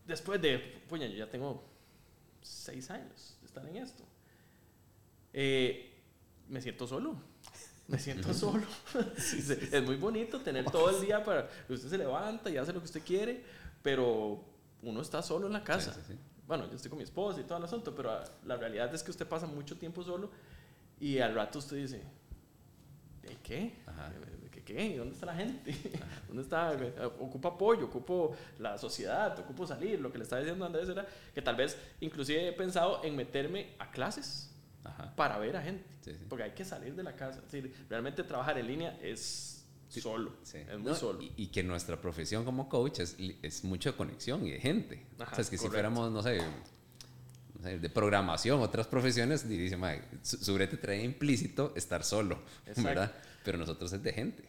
[0.06, 1.64] después de, puña, yo ya tengo
[2.42, 4.04] seis años de estar en esto,
[5.32, 5.94] eh,
[6.48, 7.16] me siento solo.
[7.86, 8.66] Me siento solo.
[9.16, 11.48] sí, sí, es muy bonito tener todo el día para.
[11.70, 13.42] Usted se levanta y hace lo que usted quiere,
[13.82, 14.44] pero
[14.82, 15.96] uno está solo en la casa.
[16.46, 19.10] Bueno, yo estoy con mi esposa y todo el asunto, pero la realidad es que
[19.10, 20.30] usted pasa mucho tiempo solo
[20.98, 22.02] y al rato usted dice:
[23.22, 23.74] ¿De qué?
[23.86, 24.12] Ajá.
[24.50, 24.96] ¿Qué, ¿Qué?
[24.96, 25.70] ¿Dónde está la gente?
[25.94, 26.22] Ajá.
[26.28, 26.72] ¿Dónde está?
[27.20, 30.00] Ocupa apoyo, ocupo la sociedad, ocupo salir.
[30.00, 33.74] Lo que le estaba diciendo Andrés era que tal vez inclusive he pensado en meterme
[33.78, 34.50] a clases
[34.84, 35.14] Ajá.
[35.14, 35.84] para ver a gente.
[36.28, 37.42] Porque hay que salir de la casa.
[37.90, 39.47] Realmente trabajar en línea es
[39.88, 40.32] sí, solo.
[40.42, 41.22] Es muy no, solo.
[41.22, 45.06] Y, y, que nuestra profesión como coach es, es mucha conexión y de gente.
[45.18, 45.62] Ajá, o sea, es que correcto.
[45.66, 46.38] si fuéramos, no sé,
[47.54, 49.78] no sé, de programación, otras profesiones, dice,
[50.22, 52.82] su, su brete trae implícito estar solo, Exacto.
[52.82, 53.14] ¿verdad?
[53.44, 54.48] Pero nosotros es de gente.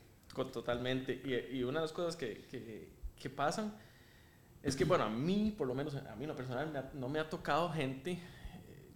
[0.54, 1.22] Totalmente.
[1.24, 3.74] Y, y una de las cosas que, que, que, pasan
[4.64, 7.20] es que, bueno, a mí, por lo menos, a mí en lo personal, no me
[7.20, 8.20] ha tocado gente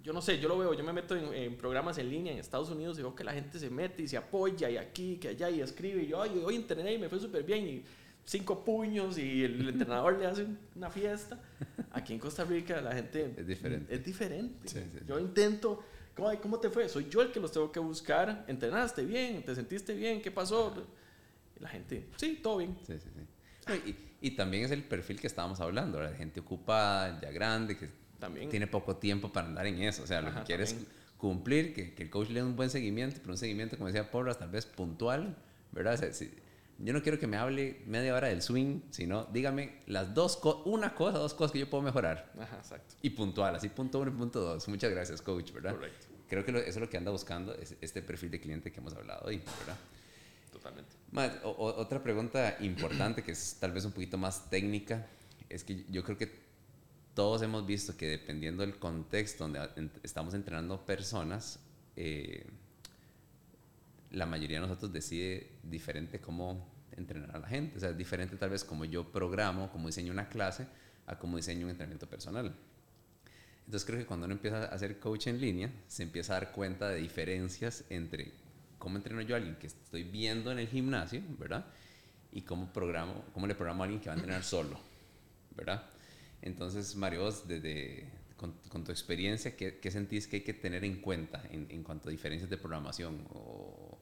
[0.04, 2.40] yo no sé, yo lo veo, yo me meto en, en, programas en línea en
[2.40, 5.30] Estados Unidos y veo que la gente se mete y se apoya y aquí, que
[5.30, 7.84] allá y escribe y yo, ay, hoy entrené y me fue súper bien y
[8.26, 11.40] cinco puños y el entrenador le hace una fiesta.
[11.92, 13.96] Aquí en Costa Rica la gente es diferente.
[13.96, 14.68] Es diferente.
[14.68, 15.84] Sí, sí, yo intento,
[16.16, 16.90] ¿cómo, ¿cómo te fue?
[16.90, 18.46] Soy yo el que los tengo que buscar.
[18.48, 19.44] ¿Entrenaste bien?
[19.44, 20.22] ¿Te sentiste bien?
[20.22, 20.74] ¿Qué pasó?
[21.60, 22.78] La gente, sí, todo bien.
[22.86, 23.96] Sí, sí, sí.
[24.20, 27.88] Y, y, también es el perfil que estábamos hablando, la gente ocupada, ya grande, que
[28.24, 28.50] también.
[28.50, 30.04] tiene poco tiempo para andar en eso.
[30.04, 30.88] O sea, lo Ajá, que quiere también.
[30.88, 33.88] es cumplir, que, que, el coach le dé un buen seguimiento, pero un seguimiento, como
[33.88, 35.36] decía Porras, tal vez puntual,
[35.72, 35.94] ¿verdad?
[35.94, 36.32] O sea, si,
[36.80, 40.96] yo no quiero que me hable media hora del swing, sino dígame las dos una
[40.96, 42.32] cosa, dos cosas que yo puedo mejorar.
[42.40, 42.96] Ajá, exacto.
[43.02, 44.68] Y puntual, así punto uno y punto dos.
[44.68, 45.76] Muchas gracias, coach, ¿verdad?
[45.76, 46.08] Correcto.
[46.28, 48.80] Creo que lo, eso es lo que anda buscando, es este perfil de cliente que
[48.80, 49.78] hemos hablado hoy, ¿verdad?
[50.52, 50.92] Totalmente.
[51.12, 55.08] Más, o, otra pregunta importante, que es tal vez un poquito más técnica,
[55.50, 56.43] es que yo creo que
[57.14, 61.60] todos hemos visto que dependiendo del contexto donde estamos entrenando personas,
[61.96, 62.46] eh,
[64.12, 67.78] la mayoría de nosotros decide diferente cómo entrenar a la gente.
[67.78, 70.68] O sea, es diferente tal vez como yo programo, como diseño una clase,
[71.06, 72.54] a cómo diseño un entrenamiento personal.
[73.66, 76.52] Entonces creo que cuando uno empieza a hacer coach en línea, se empieza a dar
[76.52, 78.32] cuenta de diferencias entre
[78.78, 81.66] cómo entreno yo a alguien que estoy viendo en el gimnasio, ¿verdad?
[82.32, 84.78] Y cómo, programo, cómo le programo a alguien que va a entrenar solo,
[85.56, 85.93] ¿verdad?
[86.44, 91.42] Entonces, Mario, desde, con, tu experiencia, ¿qué, ¿qué, sentís que hay que tener en cuenta
[91.50, 93.26] en, en cuanto a diferencias de programación?
[93.34, 93.98] O...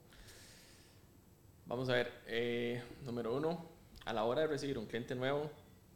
[1.66, 3.64] Vamos a ver, eh, número uno,
[4.04, 5.48] a la hora de recibir un cliente nuevo,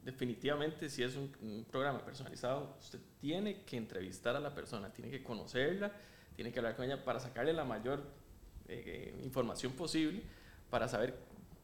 [0.05, 5.25] definitivamente si es un, programa personalizado, usted tiene que entrevistar a la persona, tiene que
[5.25, 5.91] conocerla,
[6.37, 8.05] tiene que hablar con ella para sacarle la mayor
[8.69, 10.23] eh, información posible,
[10.71, 11.19] para saber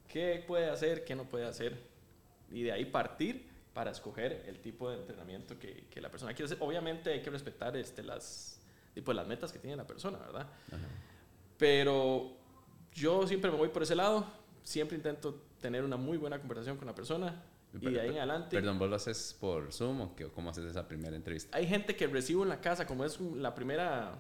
[0.08, 1.78] qué puede hacer, qué no puede hacer,
[2.50, 6.46] y de ahí partir para escoger el tipo de entrenamiento que, que, la persona quiere
[6.46, 6.58] hacer.
[6.60, 8.60] Obviamente hay que respetar este, las,
[8.94, 10.46] tipo, las metas que tiene la persona, ¿verdad?
[10.68, 10.86] Ajá.
[11.58, 12.36] Pero
[12.92, 14.26] yo siempre me voy por ese lado,
[14.62, 17.42] siempre intento tener una muy buena conversación con la persona
[17.80, 18.56] y de ahí en adelante...
[18.56, 21.56] Perdón, ¿vos lo haces por Zoom o qué, cómo haces esa primera entrevista?
[21.56, 24.18] Hay gente que recibo en la casa, como es la primera...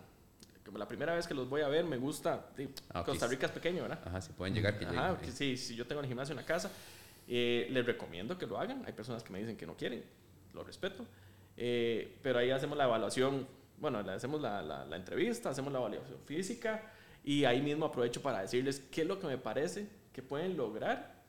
[0.64, 2.46] Como la primera vez que los voy a ver, me gusta.
[2.56, 3.02] Sí, ah.
[3.04, 4.00] Costa Rica es pequeño, ¿verdad?
[4.06, 5.32] Ajá, si pueden llegar, que Ajá, lleguen.
[5.32, 6.70] Sí, si yo tengo el gimnasio en la casa,
[7.34, 8.84] Eh, les recomiendo que lo hagan.
[8.84, 10.04] Hay personas que me dicen que no quieren,
[10.52, 11.06] lo respeto.
[11.56, 16.92] Eh, pero ahí hacemos la evaluación, bueno, hacemos la, la, entrevista, hacemos la evaluación física
[17.24, 21.22] y ahí mismo aprovecho para decirles qué es lo que me parece que pueden lograr,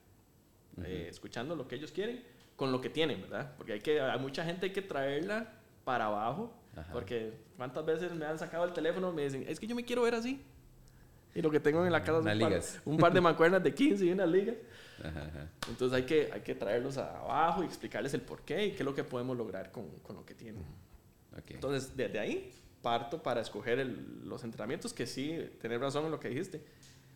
[0.82, 2.22] eh, escuchando lo que ellos quieren,
[2.54, 3.54] con lo que tienen, ¿verdad?
[3.56, 6.54] Porque hay, que, hay mucha gente hay que traerla para abajo,
[6.92, 9.86] porque cuántas veces me han sacado el teléfono y me dicen, es que yo me
[9.86, 10.44] quiero ver así.
[11.34, 14.12] Y lo que tengo en la casa es un par, de mancuernas de 15 y
[14.12, 14.56] unas ligas.
[15.68, 18.84] Entonces hay que, hay que traerlos abajo y explicarles el por qué y qué es
[18.84, 20.62] lo que podemos lograr con, con lo que tienen.
[21.48, 23.84] Entonces, desde ahí parto para escoger
[24.24, 26.62] los entrenamientos que sí, tener razón en lo que dijiste.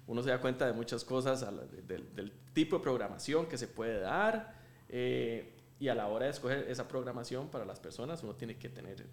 [0.06, 1.46] Uno se da cuenta de muchas cosas,
[1.86, 4.54] del tipo de programación que se puede dar.
[4.88, 8.70] Eh, y a la hora de escoger esa programación para las personas, uno tiene que
[8.70, 9.04] tener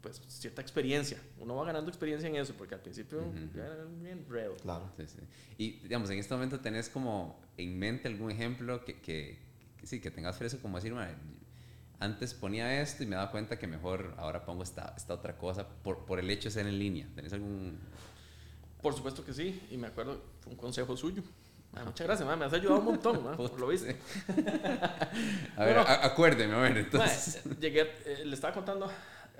[0.00, 1.18] pues cierta experiencia.
[1.38, 3.20] Uno va ganando experiencia en eso, porque al principio
[3.54, 4.24] era bien.
[4.62, 4.90] Claro.
[4.96, 5.18] Sí, sí.
[5.56, 9.38] Y digamos, en este momento tenés como en mente algún ejemplo que, que,
[9.82, 10.94] sí, que tengas fresco, como decir,
[12.00, 15.66] antes ponía esto y me daba cuenta que mejor ahora pongo esta, esta otra cosa
[15.66, 17.08] por, por el hecho de ser en línea.
[17.14, 17.78] ¿Tenés algún...?
[18.80, 21.22] Por supuesto que sí, y me acuerdo, fue un consejo suyo.
[21.84, 23.96] Muchas gracias, me has ayudado un montón, por lo viste.
[25.56, 27.42] a ver, acuérdeme, a ver, entonces.
[27.60, 28.90] llegué, eh, le estaba contando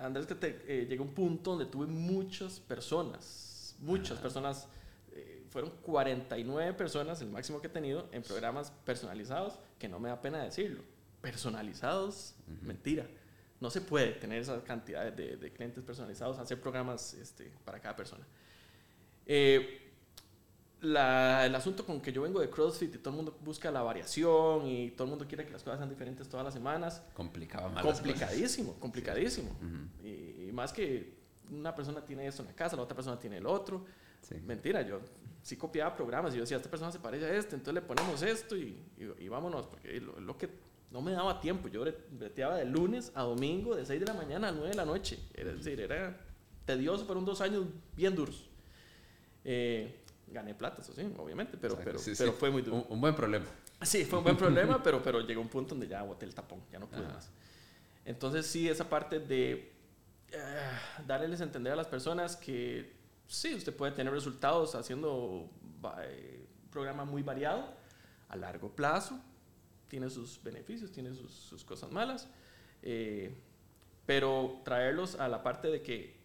[0.01, 4.69] Andrés, que te, eh, llegué a un punto donde tuve muchas personas, muchas personas,
[5.13, 10.09] eh, fueron 49 personas, el máximo que he tenido, en programas personalizados, que no me
[10.09, 10.83] da pena decirlo.
[11.21, 13.07] Personalizados, mentira.
[13.61, 17.97] No se puede tener esa cantidad de, de clientes personalizados, hacer programas este, para cada
[17.97, 18.25] persona.
[19.27, 19.88] Eh,
[20.81, 23.83] la, el asunto con que yo vengo de CrossFit y todo el mundo busca la
[23.83, 27.03] variación y todo el mundo quiere que las cosas sean diferentes todas las semanas.
[27.15, 27.83] Complicaba más.
[27.83, 29.51] Complicadísimo, complicadísimo.
[30.03, 31.17] y, más que
[31.51, 33.85] una persona tiene esto en la casa, la otra persona tiene el otro.
[34.45, 35.01] Mentira, yo
[35.43, 38.23] sí copiaba programas y yo decía, esta persona se parece a este, entonces le ponemos
[38.23, 38.79] esto y,
[39.19, 40.51] y, vámonos, porque lo, lo, que
[40.91, 41.69] no me daba tiempo.
[41.69, 44.85] Yo breteaba de lunes a domingo, de 6 de la mañana a 9 de la
[44.85, 45.19] noche.
[45.35, 46.21] Era, es decir, era
[46.65, 47.65] tedioso, fueron dos años
[47.97, 48.49] bien duros.
[49.45, 52.87] Eh, gané plata, eso sí, obviamente, pero, pero, pero fue muy duro.
[52.89, 53.47] Un, buen problema.
[53.83, 56.63] Sí, fue un buen problema, pero, pero llegó un punto donde ya boté el tapón,
[56.71, 57.31] ya no pude más.
[58.05, 59.73] Entonces sí, esa parte de
[60.31, 60.71] eh,
[61.07, 65.51] darles a entender a las personas que sí, usted puede tener resultados haciendo
[66.03, 67.75] eh, un programa muy variado
[68.29, 69.21] a largo plazo,
[69.89, 72.29] tiene sus beneficios, tiene sus, sus cosas malas,
[72.83, 73.35] eh,
[74.07, 76.19] pero traerlos a la parte de que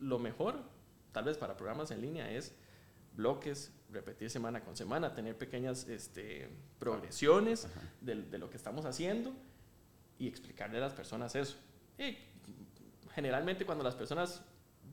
[0.00, 0.62] lo mejor,
[1.12, 2.54] tal vez para programas en línea, es
[3.14, 6.48] bloques, repetir semana con semana, tener pequeñas este,
[6.78, 7.68] progresiones
[8.00, 9.32] de, de, lo que estamos haciendo
[10.18, 11.56] y explicarle a las personas eso.
[11.98, 12.16] Y
[13.14, 14.42] generalmente cuando las personas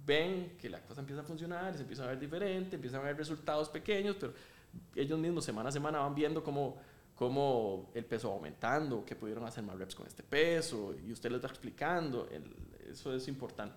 [0.06, 3.18] ven que la cosa empieza a funcionar, se empieza a ver diferente, empiezan a ver
[3.18, 4.34] resultados pequeños, pero
[4.96, 6.78] ellos mismos semana a semana van viendo cómo,
[7.16, 11.32] cómo el peso va aumentando, que pudieron hacer más reps con este peso, y usted
[11.32, 12.56] les va explicando, el,
[12.92, 13.76] eso es importante.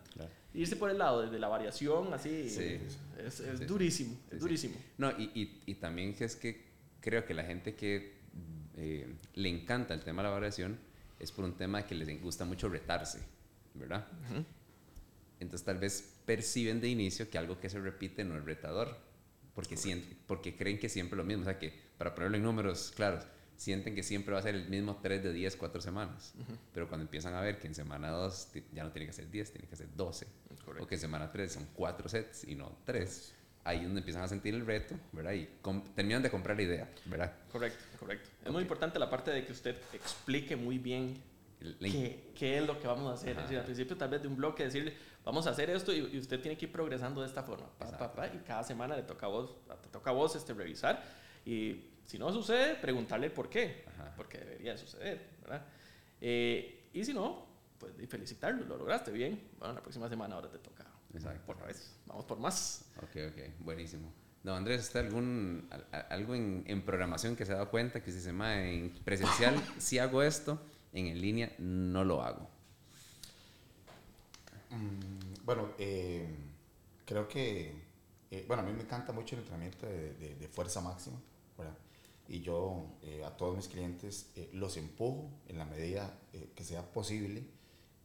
[0.52, 4.76] Irse por el lado desde la variación, así, es, es durísimo, es durísimo.
[4.98, 6.64] No, y, y, y, también es que
[7.00, 8.14] creo que la gente que
[8.76, 10.78] eh, le encanta el tema de la variación
[11.18, 13.20] es por un tema que les gusta mucho retarse,
[13.74, 14.06] ¿verdad?
[15.40, 18.96] Entonces tal vez perciben de inicio que algo que se repite no es retador,
[19.54, 21.42] porque, sienten, porque creen que siempre lo mismo.
[21.42, 23.24] O sea que, para ponerlo en números claros,
[23.56, 26.34] sienten que siempre va a ser el mismo 3 de 10, 4 semanas.
[26.72, 29.52] Pero cuando empiezan a ver que en semana 2 ya no tiene que ser 10,
[29.52, 30.26] tiene que ser 12.
[30.80, 33.34] O que en semana 3 son 4 sets y no 3.
[33.64, 35.32] Ahí es donde empiezan a sentir el reto, ¿verdad?
[35.32, 35.48] Y
[35.94, 37.32] terminan de comprar la idea, ¿verdad?
[37.50, 38.28] Correcto, correcto.
[38.44, 41.22] Es muy importante la parte de que usted explique muy bien
[41.80, 43.30] qué, qué, es lo que vamos a hacer.
[43.36, 46.18] Es decir, al principio tal vez de un bloque decirle, vamos a hacer esto y,
[46.18, 47.66] usted tiene que ir progresando de esta forma.
[48.34, 51.02] y cada semana le toca a vos, te toca a vos este, revisar.
[51.46, 53.84] Y si no sucede, preguntarle por qué,
[54.16, 55.66] porque debería suceder, ¿verdad?
[56.20, 57.46] Eh, y si no,
[57.78, 59.40] pues felicitarlo, lo lograste bien.
[59.58, 60.84] Bueno, la próxima semana ahora te toca.
[61.12, 61.46] Exacto.
[61.46, 62.84] Por vez, vamos por más.
[62.98, 64.12] Ok, ok, buenísimo.
[64.42, 65.68] No, Andrés, ¿está algún,
[66.10, 69.54] algo en, en programación que se ha dado cuenta que si se llama en presencial,
[69.78, 70.60] si hago esto,
[70.92, 72.48] en línea no lo hago?
[74.70, 76.28] Mm, bueno, eh,
[77.06, 77.74] creo que,
[78.30, 81.16] eh, bueno, a mí me encanta mucho el entrenamiento de, de, de fuerza máxima,
[81.56, 81.74] ¿verdad?
[82.28, 86.64] Y yo eh, a todos mis clientes eh, los empujo en la medida eh, que
[86.64, 87.44] sea posible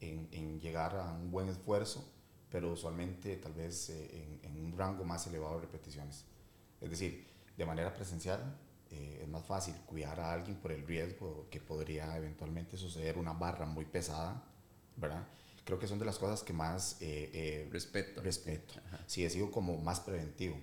[0.02, 2.06] en, en, llegar a un buen esfuerzo,
[2.50, 6.26] pero usualmente tal vez en, en, un rango más elevado de repeticiones.
[6.82, 8.58] Es decir, de manera presencial
[8.90, 13.68] es más fácil cuidar a alguien por el riesgo que podría eventualmente suceder una barra
[13.68, 14.44] muy pesada,
[14.96, 15.28] ¿verdad?
[15.64, 16.98] Creo que son de las cosas que más
[17.70, 18.22] respeto.
[18.24, 18.74] Respeto.
[19.06, 20.58] Sí, he sido como más preventivo,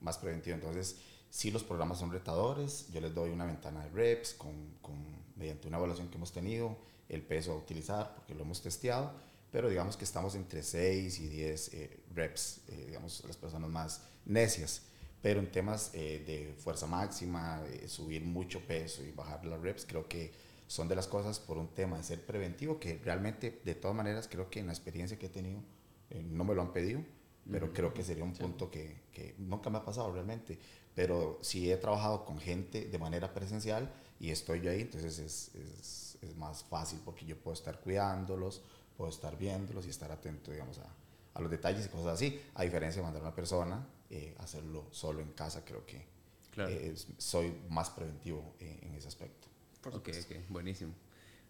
[0.00, 0.56] más preventivo.
[0.56, 0.98] Entonces,
[1.32, 4.52] si los programas son retadores, yo les doy una ventana de reps con,
[4.82, 4.94] con,
[5.34, 6.76] mediante una evaluación que hemos tenido,
[7.08, 9.10] el peso a utilizar, porque lo hemos testeado,
[9.50, 14.02] pero digamos que estamos entre 6 y 10 eh, reps, eh, digamos, las personas más
[14.26, 14.82] necias.
[15.22, 20.06] Pero en temas eh, de fuerza máxima, subir mucho peso y bajar las reps, creo
[20.06, 20.32] que
[20.66, 24.28] son de las cosas por un tema de ser preventivo, que realmente, de todas maneras,
[24.30, 25.62] creo que en la experiencia que he tenido,
[26.10, 27.00] no me lo han pedido,
[27.50, 30.58] pero creo que sería un punto que, que, nunca me ha pasado realmente
[30.94, 33.90] pero si he trabajado con gente de manera presencial
[34.20, 38.62] y estoy yo ahí, entonces es, es, es, más fácil porque yo puedo estar cuidándolos,
[38.96, 40.94] puedo estar viéndolos y estar atento, digamos, a,
[41.34, 44.86] a los detalles y cosas así, a diferencia de mandar a una persona, eh, hacerlo
[44.90, 46.06] solo en casa, creo que
[46.56, 49.48] eh, soy más preventivo en ese aspecto.
[49.86, 50.92] ok, ok, buenísimo.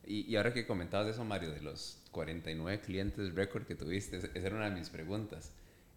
[0.05, 4.29] Y, y, ahora que comentabas eso, Mario, de los 49 clientes récord que tuviste, esa
[4.35, 5.53] era una de mis preguntas.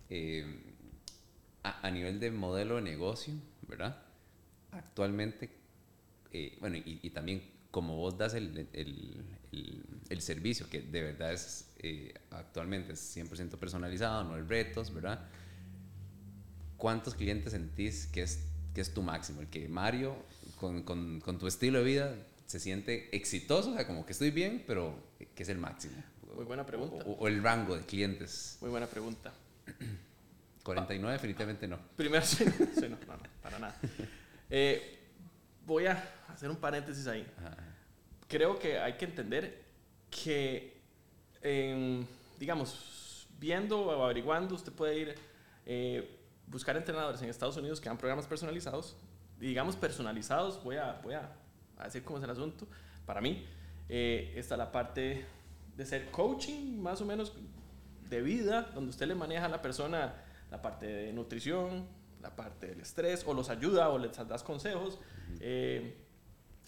[0.09, 0.74] Eh,
[1.65, 3.33] a, nivel de modelo de negocio,
[3.67, 3.97] ¿verdad?
[4.71, 5.49] Actualmente,
[6.31, 7.41] eh, bueno, y, también
[7.71, 9.23] como vos das el, el,
[10.09, 15.27] el, servicio, que de verdad es eh, actualmente es 100% personalizado, no hay retos, ¿verdad?
[16.77, 19.41] ¿Cuántos clientes sentís que es, que es tu máximo?
[19.41, 20.15] El que Mario,
[20.57, 24.31] con, con, con tu estilo de vida, se siente exitoso, o sea, como que estoy
[24.31, 24.95] bien, pero
[25.33, 25.95] que es el máximo.
[26.35, 27.03] Muy buena pregunta.
[27.05, 28.57] O, o, el rango de clientes.
[28.61, 29.33] Muy buena pregunta.
[30.65, 31.77] 49 definitivamente no.
[31.95, 32.97] Primero, sí, no, no,
[33.41, 33.75] para nada.
[34.49, 34.99] Eh,
[35.63, 37.25] voy a hacer un paréntesis ahí.
[38.27, 39.63] Creo que hay que entender
[40.09, 40.81] que,
[42.39, 45.15] digamos, viendo o averiguando, usted puede ir
[45.67, 48.97] eh, buscar entrenadores en Estados Unidos que dan programas personalizados.
[49.39, 51.29] Y digamos personalizados, voy a, voy a,
[51.83, 52.67] decir cómo es el asunto.
[53.05, 53.45] Para mí,
[53.87, 55.27] eh, está la parte
[55.77, 57.33] de ser coaching, más o menos
[58.09, 60.24] de vida, donde usted le maneja a la persona
[60.55, 61.85] la parte de nutrición,
[62.21, 64.99] la parte del estrés, o los ayuda o les das consejos.
[65.41, 65.97] Eh,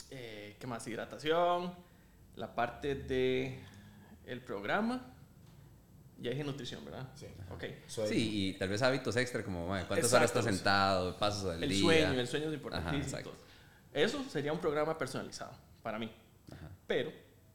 [0.10, 0.86] eh, ¿Qué más?
[0.86, 1.74] Hidratación,
[2.36, 3.64] la parte de
[4.26, 5.14] el programa.
[6.20, 7.08] Ya dije nutrición, ¿verdad?
[7.16, 7.28] Sí.
[7.50, 7.82] Okay.
[7.88, 11.78] Sí, y tal vez hábitos extra como cuántas horas estás sentado, pasos al el día.
[11.78, 13.32] El sueño, el sueño es importantísimo.
[13.94, 16.12] Eso sería un programa personalizado para mí.
[16.88, 17.12] Pero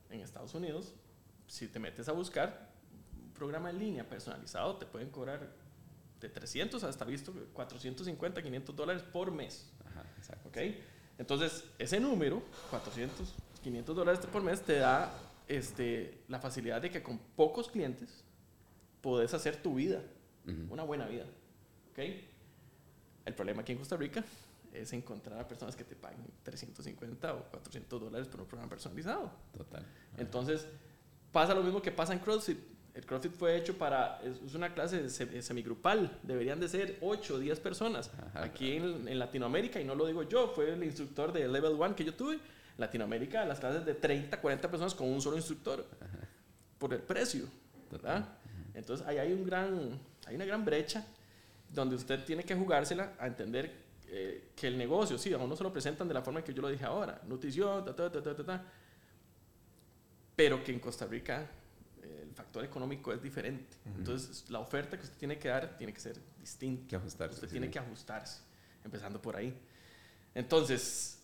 [0.08, 0.94] en Estados Unidos,
[1.46, 2.70] si te metes a buscar
[3.22, 5.61] un programa en línea personalizado, te pueden cobrar
[6.22, 9.70] de 300 hasta visto 450, 500 dólares por mes.
[9.86, 10.48] Ajá, exacto.
[10.48, 10.58] ¿Ok?
[11.18, 15.12] Entonces, ese número, 400, 500 dólares por mes, te da
[15.48, 18.24] este, la facilidad de que con pocos clientes
[19.00, 20.02] puedes hacer tu vida,
[20.70, 21.26] una buena vida.
[21.90, 21.98] ¿Ok?
[23.24, 24.24] El problema aquí en Costa Rica
[24.72, 29.30] es encontrar a personas que te paguen 350 o 400 dólares por un programa personalizado.
[29.56, 29.84] Total.
[30.16, 30.66] Entonces,
[31.30, 32.58] pasa lo mismo que pasa en CrossFit
[32.94, 37.60] el CrossFit fue hecho para, es una clase semigrupal, deberían de ser 8 o 10
[37.60, 38.10] personas.
[38.34, 42.04] Aquí en, Latinoamérica, y no lo digo yo, fue el instructor de Level 1 que
[42.04, 42.34] yo tuve.
[42.34, 42.40] En
[42.78, 45.86] Latinoamérica, las clases de 30, 40 personas con un solo instructor,
[46.78, 47.46] por el precio,
[47.90, 48.28] ¿verdad?
[48.74, 51.06] Entonces, ahí hay, un gran, hay una gran brecha
[51.70, 53.72] donde usted tiene que jugársela a entender
[54.08, 56.60] eh, que el negocio, sí, a uno se lo presentan de la forma que yo
[56.60, 58.64] lo dije ahora, nutrición, ta, ta, ta, ta, ta,
[60.36, 61.48] pero que en Costa Rica
[62.34, 63.76] factor económico es diferente.
[63.96, 66.88] Entonces, la oferta que usted tiene que dar tiene que ser distinta.
[66.88, 67.34] Que ajustarse.
[67.34, 68.40] Usted tiene que ajustarse,
[68.84, 69.54] empezando por ahí.
[70.34, 71.18] Entonces,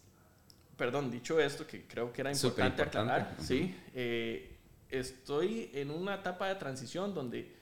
[0.76, 4.56] perdón, dicho esto, que creo que era importante, aclarar, sí, eh,
[4.88, 7.54] estoy en una etapa de transición donde,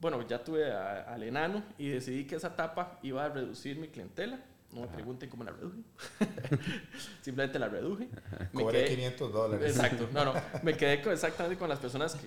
[0.00, 4.38] bueno, ya tuve al enano y decidí que esa etapa iba a reducir mi clientela.
[4.70, 5.78] No me pregunten cómo la reduje.
[7.22, 8.06] Simplemente la reduje.
[8.52, 9.74] Cobré 500 dólares.
[9.74, 10.10] Exacto.
[10.12, 10.34] No, no.
[10.62, 12.26] Me quedé exactamente con las personas que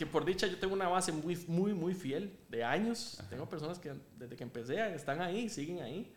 [0.00, 3.22] que por dicha yo tengo una base muy, muy, muy fiel de años.
[3.28, 6.10] Tengo personas que desde que empecé están ahí, siguen ahí.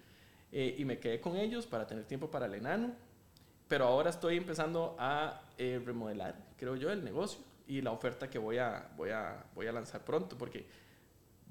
[0.54, 2.94] Eh, y me quedé con ellos para tener tiempo para el enano.
[3.68, 8.40] Pero ahora estoy empezando a eh, remodelar, creo yo, el negocio y la oferta que
[8.40, 10.66] voy a, voy a, voy a lanzar pronto, porque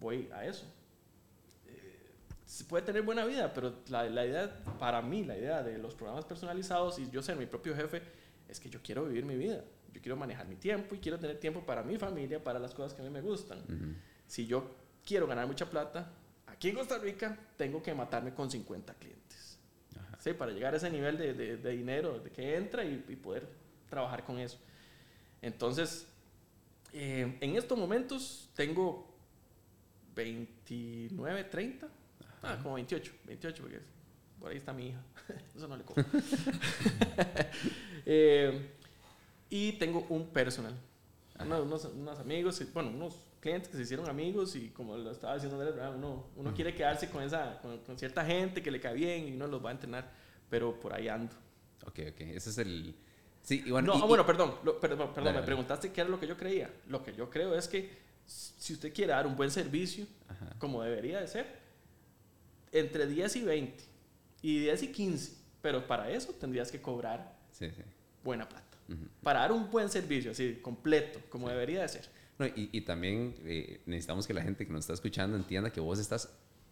[0.01, 0.65] voy a eso.
[1.67, 2.15] Eh,
[2.47, 5.95] se puede tener buena vida, pero la, la idea, para mí, la idea de los
[5.95, 8.01] programas personalizados y yo ser mi propio jefe,
[8.49, 9.63] es que yo quiero vivir mi vida
[9.93, 12.95] yo quiero manejar mi tiempo y quiero tener tiempo para mi familia, para las cosas
[12.95, 13.61] que a mí me gustan.
[14.27, 16.13] Si yo quiero ganar mucha plata,
[16.47, 19.59] aquí en Costa Rica tengo que matarme con 50 clientes.
[20.19, 20.33] ¿sí?
[20.33, 23.49] Para llegar a ese nivel de, de, dinero de que entra y, poder
[23.89, 24.59] trabajar con eso.
[25.41, 26.07] Entonces,
[26.93, 29.13] eh, en estos momentos tengo
[30.15, 31.89] 29, 30,
[32.43, 33.81] ah, como 28, 28 porque
[34.39, 35.03] por ahí está mi hija.
[35.57, 36.05] Eso no le cobro.
[38.07, 38.73] eh,
[39.53, 40.75] y tengo un personal.
[41.39, 45.61] Unos, unos, amigos, bueno, unos clientes que se hicieron amigos y como lo estaba diciendo
[45.61, 49.29] Andrés, uno, uno quiere quedarse con, esa, con, con, cierta gente que le cae bien
[49.29, 50.11] y uno los va a entrenar,
[50.49, 51.35] pero por ahí ando.
[51.85, 52.95] Ok, ok, ese es el...
[53.43, 55.47] Sí, y bueno, no, y, bueno, perdón, lo, perdón, perdón Dale, me dale.
[55.47, 56.71] preguntaste qué era lo que yo creía.
[56.89, 57.91] Lo que yo creo es que
[58.25, 60.57] si usted quiere dar un buen servicio, Ajá.
[60.59, 61.47] como debería de ser,
[62.71, 63.85] entre 10 y 20,
[64.41, 67.83] y 10 y 15, pero para eso tendrías que cobrar Sí, sí.
[68.25, 68.62] buena plata.
[69.23, 72.09] Para dar un buen servicio, así, completo, como debería de ser.
[72.39, 75.81] No, y, y también eh, necesitamos que la gente que nos está escuchando entienda que
[75.81, 76.27] vos estás,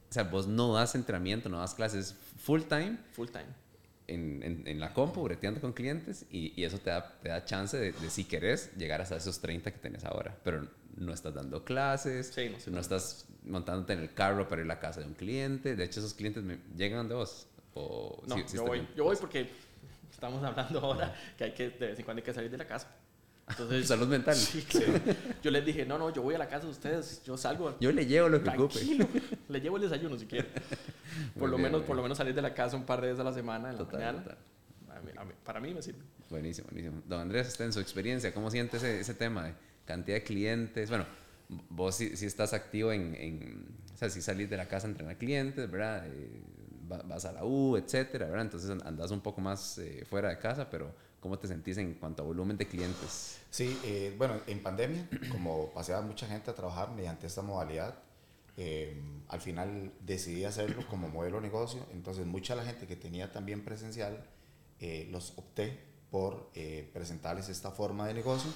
[0.08, 3.46] o sea, vos no das entrenamiento, no das clases full time Full time.
[4.08, 7.44] en, en, en la compu, breteando con clientes, y, y eso te da, te da
[7.44, 10.36] chance de, de, si querés, llegar hasta esos 30 que tenés ahora.
[10.42, 14.68] Pero no estás dando clases, Sí, no estás montándote en el carro para ir a
[14.74, 15.76] la casa de un cliente.
[15.76, 17.46] De hecho, esos clientes me- llegan de vos.
[17.74, 19.48] O, No, sí- yo, voy, yo voy porque
[20.20, 22.66] estamos hablando ahora que hay que, de vez en cuando hay que salir de la
[22.66, 22.88] casa.
[23.48, 24.34] Entonces, Salud mental.
[24.36, 24.92] Sí, claro.
[25.42, 27.76] Yo les dije, no, no, yo voy a la casa de ustedes, yo salgo.
[27.80, 28.80] Yo le llevo lo que ocupe.
[29.48, 30.48] Le llevo el desayuno si quiere.
[31.34, 32.04] Por Muy lo bien, menos, muy por lo bien.
[32.04, 33.98] menos salir de la casa un par de veces a la semana en la Total,
[34.00, 34.22] mañana.
[34.22, 34.38] total.
[34.90, 36.00] A mí- a mí- para mí me sirve.
[36.28, 37.02] Buenísimo, buenísimo.
[37.06, 39.54] Don Andrés, usted en su experiencia, ¿cómo siente ese, ese tema de
[39.86, 40.88] cantidad de clientes?
[40.90, 41.06] Bueno,
[41.70, 44.90] vos sí, sí estás activo en, en, o sea, si salís de la casa a
[44.90, 46.04] entrenar clientes, ¿verdad?
[46.06, 46.42] Eh,
[47.05, 48.43] vas a la U, etcétera, ¿verdad?
[48.43, 52.22] Entonces andás un poco más eh, fuera de casa, pero ¿cómo te sentís en cuanto
[52.22, 53.38] a volumen de clientes?
[53.51, 57.95] Sí, eh, bueno, en pandemia, como paseaba mucha gente a trabajar mediante esta modalidad,
[58.57, 58.95] eh,
[59.28, 61.86] al final decidí hacerlo como modelo de negocio.
[61.93, 64.22] Entonces, mucha de la gente que tenía también presencial,
[64.80, 65.78] eh, los opté
[66.11, 68.51] por eh, presentarles esta forma de negocio.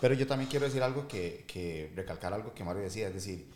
[0.00, 3.48] Pero yo también quiero decir algo que, que recalcar algo que Mario decía, es decir,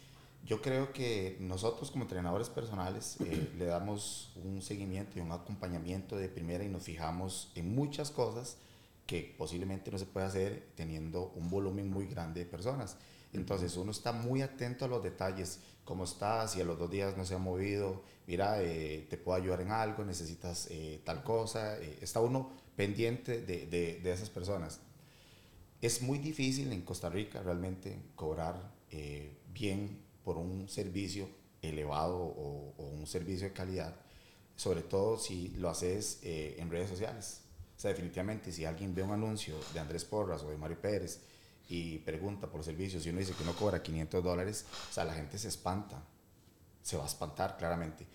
[0.44, 6.16] yo creo que nosotros como entrenadores personales eh, le damos un seguimiento y un acompañamiento
[6.16, 8.56] de primera y nos fijamos en muchas cosas
[9.06, 12.96] que posiblemente no se puede hacer teniendo un volumen muy grande de personas.
[13.32, 17.16] Entonces uno está muy atento a los detalles, cómo estás, si a los dos días
[17.16, 21.78] no se ha movido, mira, eh, te puedo ayudar en algo, necesitas eh, tal cosa,
[21.78, 24.80] eh, está uno pendiente de, de, de esas personas.
[25.80, 29.98] Es muy difícil en Costa Rica realmente cobrar eh, bien
[30.30, 31.28] por un servicio
[31.60, 33.96] elevado o, un servicio de calidad,
[34.54, 37.40] sobre todo si lo haces eh, en redes sociales.
[37.76, 41.18] O sea, definitivamente si alguien ve un anuncio de Andrés Porras o de Mario Pérez
[41.68, 45.14] y pregunta por servicios y uno dice que uno cobra 500 dólares, o sea, la
[45.14, 46.00] gente se espanta,
[46.80, 48.06] se va a espantar claramente.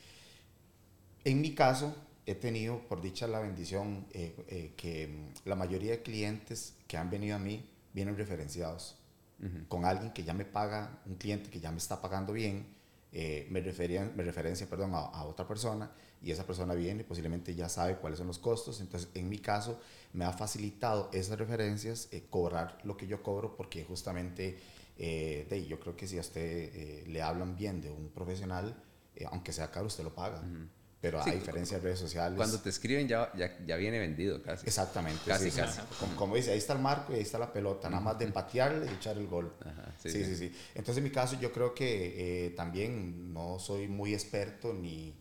[1.26, 1.93] En mi caso,
[2.26, 7.09] he tenido, por dicha, la bendición eh, eh, que la mayoría de clientes que han
[7.09, 8.95] venido a mí vienen referenciados
[9.39, 9.67] uh -huh.
[9.67, 12.67] con alguien que ya me paga, un cliente que ya me está pagando bien,
[13.11, 15.89] eh, me, referían, me referencia perdón, a, a, otra persona
[16.21, 18.81] y esa persona viene, posiblemente ya sabe cuáles son los costos.
[18.81, 19.79] Entonces, en mi caso,
[20.13, 24.57] me ha facilitado esas referencias eh, cobrar lo que yo cobro porque justamente
[24.97, 28.75] eh, de, yo creo que si a usted eh, le hablan bien de un profesional,
[29.15, 30.39] eh, aunque sea caro, usted lo paga.
[30.39, 30.67] Uh -huh.
[31.06, 32.36] Pero sí, a diferencia de redes sociales.
[32.36, 34.66] Cuando te escriben ya, ya, ya viene vendido casi.
[34.66, 35.22] Exactamente.
[35.24, 35.80] Casi, sí, casi.
[35.80, 35.88] Sí.
[35.99, 38.26] Como, como, dice, ahí está el marco y ahí está la pelota, nada más de
[38.26, 39.53] patearle y echar el gol.
[39.62, 43.88] Ajá, sí, sí, sí, Entonces, en mi caso, yo creo que eh, también no soy
[43.88, 45.14] muy experto ni,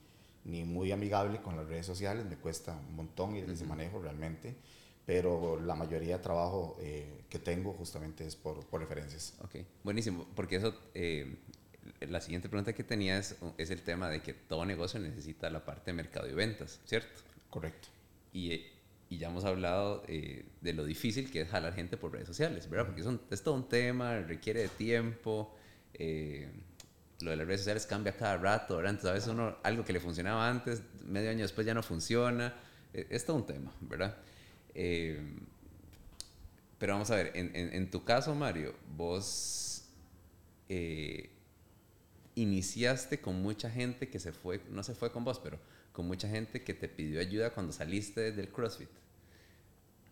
[0.44, 2.24] ni muy amigable con las redes sociales.
[2.24, 3.52] Me cuesta un montón y uh -huh.
[3.52, 4.56] ese manejo realmente.
[5.04, 9.34] Pero la mayoría de trabajo eh, que tengo justamente es por, por, referencias.
[9.42, 10.26] Ok, buenísimo.
[10.34, 10.74] Porque eso.
[10.94, 11.36] Eh,
[12.00, 15.64] la siguiente pregunta que tenía es, es, el tema de que todo negocio necesita la
[15.64, 17.22] parte de mercado y ventas, ¿cierto?
[17.50, 17.88] Correcto.
[18.32, 18.66] Y,
[19.10, 22.68] y ya hemos hablado eh, de lo difícil que es jalar gente por redes sociales,
[22.68, 22.86] ¿verdad?
[22.86, 25.54] Porque es, un, es todo un tema, requiere de tiempo,
[25.94, 26.50] eh,
[27.20, 28.90] lo de las redes sociales cambia cada rato, ¿verdad?
[28.90, 32.54] Entonces a veces uno, algo que le funcionaba antes, medio año después ya no funciona,
[32.92, 34.16] es, es todo un tema, ¿verdad?
[34.74, 35.20] Eh,
[36.78, 39.84] pero vamos a ver, en, en, en, tu caso, Mario, vos
[40.68, 41.30] eh,
[42.34, 45.58] iniciaste con mucha gente que se fue, no se fue con vos, pero
[45.92, 48.88] con mucha gente que te pidió ayuda cuando saliste del CrossFit.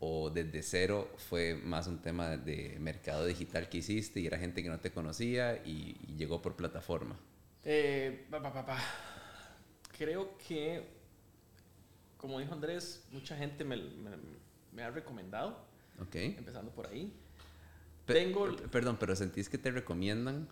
[0.00, 4.62] O desde cero fue más un tema de mercado digital que hiciste y era gente
[4.62, 7.16] que no te conocía y, y llegó por plataforma.
[7.64, 8.78] Eh, pa, pa, pa,
[9.96, 10.88] Creo que,
[12.16, 14.10] como dijo Andrés, mucha gente me, me,
[14.72, 15.64] me ha recomendado.
[16.00, 16.16] Ok.
[16.16, 17.12] Empezando por ahí.
[18.06, 18.56] Pe Tengo...
[18.56, 20.48] Perdón, pero sentís que te recomiendan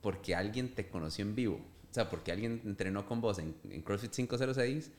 [0.00, 1.60] porque alguien te conoció en vivo.
[1.90, 4.90] O sea, porque alguien entrenó con vos en, en CrossFit 506,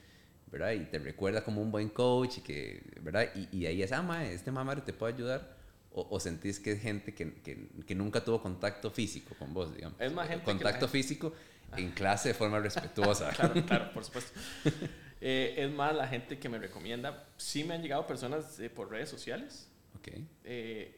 [0.51, 0.71] ¿verdad?
[0.73, 3.29] Y te recuerda como un buen coach, y que, ¿verdad?
[3.33, 5.61] Y, y ahí es, ah, ma, este mamá te puede ayudar.
[5.93, 9.75] O, o, sentís que es gente que, que, que, nunca tuvo contacto físico con vos,
[9.75, 9.99] digamos.
[9.99, 11.03] Es más gente Contacto gente...
[11.03, 11.33] físico
[11.75, 13.29] en clase de forma respetuosa.
[13.35, 14.39] claro, claro, por supuesto.
[15.21, 17.27] eh, es más la gente que me recomienda.
[17.35, 19.67] Sí me han llegado personas eh, por redes sociales.
[19.97, 20.09] Ok.
[20.45, 20.97] Eh,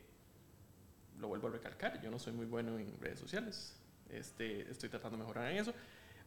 [1.19, 3.75] lo, vuelvo a recalcar, yo no soy muy bueno en redes sociales.
[4.17, 5.73] Este, estoy tratando de mejorar en eso.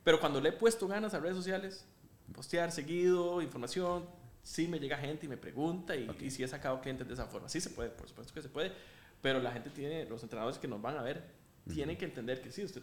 [0.04, 1.84] Pero cuando le he puesto ganas a redes sociales,
[2.32, 4.04] postear seguido, información,
[4.42, 7.26] sí me llega gente y me pregunta y, y sí he sacado clientes de esa
[7.26, 7.48] forma.
[7.48, 8.72] Sí se puede, por supuesto que se puede,
[9.20, 11.24] pero la gente tiene, los entrenadores que nos van a ver,
[11.72, 12.82] tienen que entender que sí, usted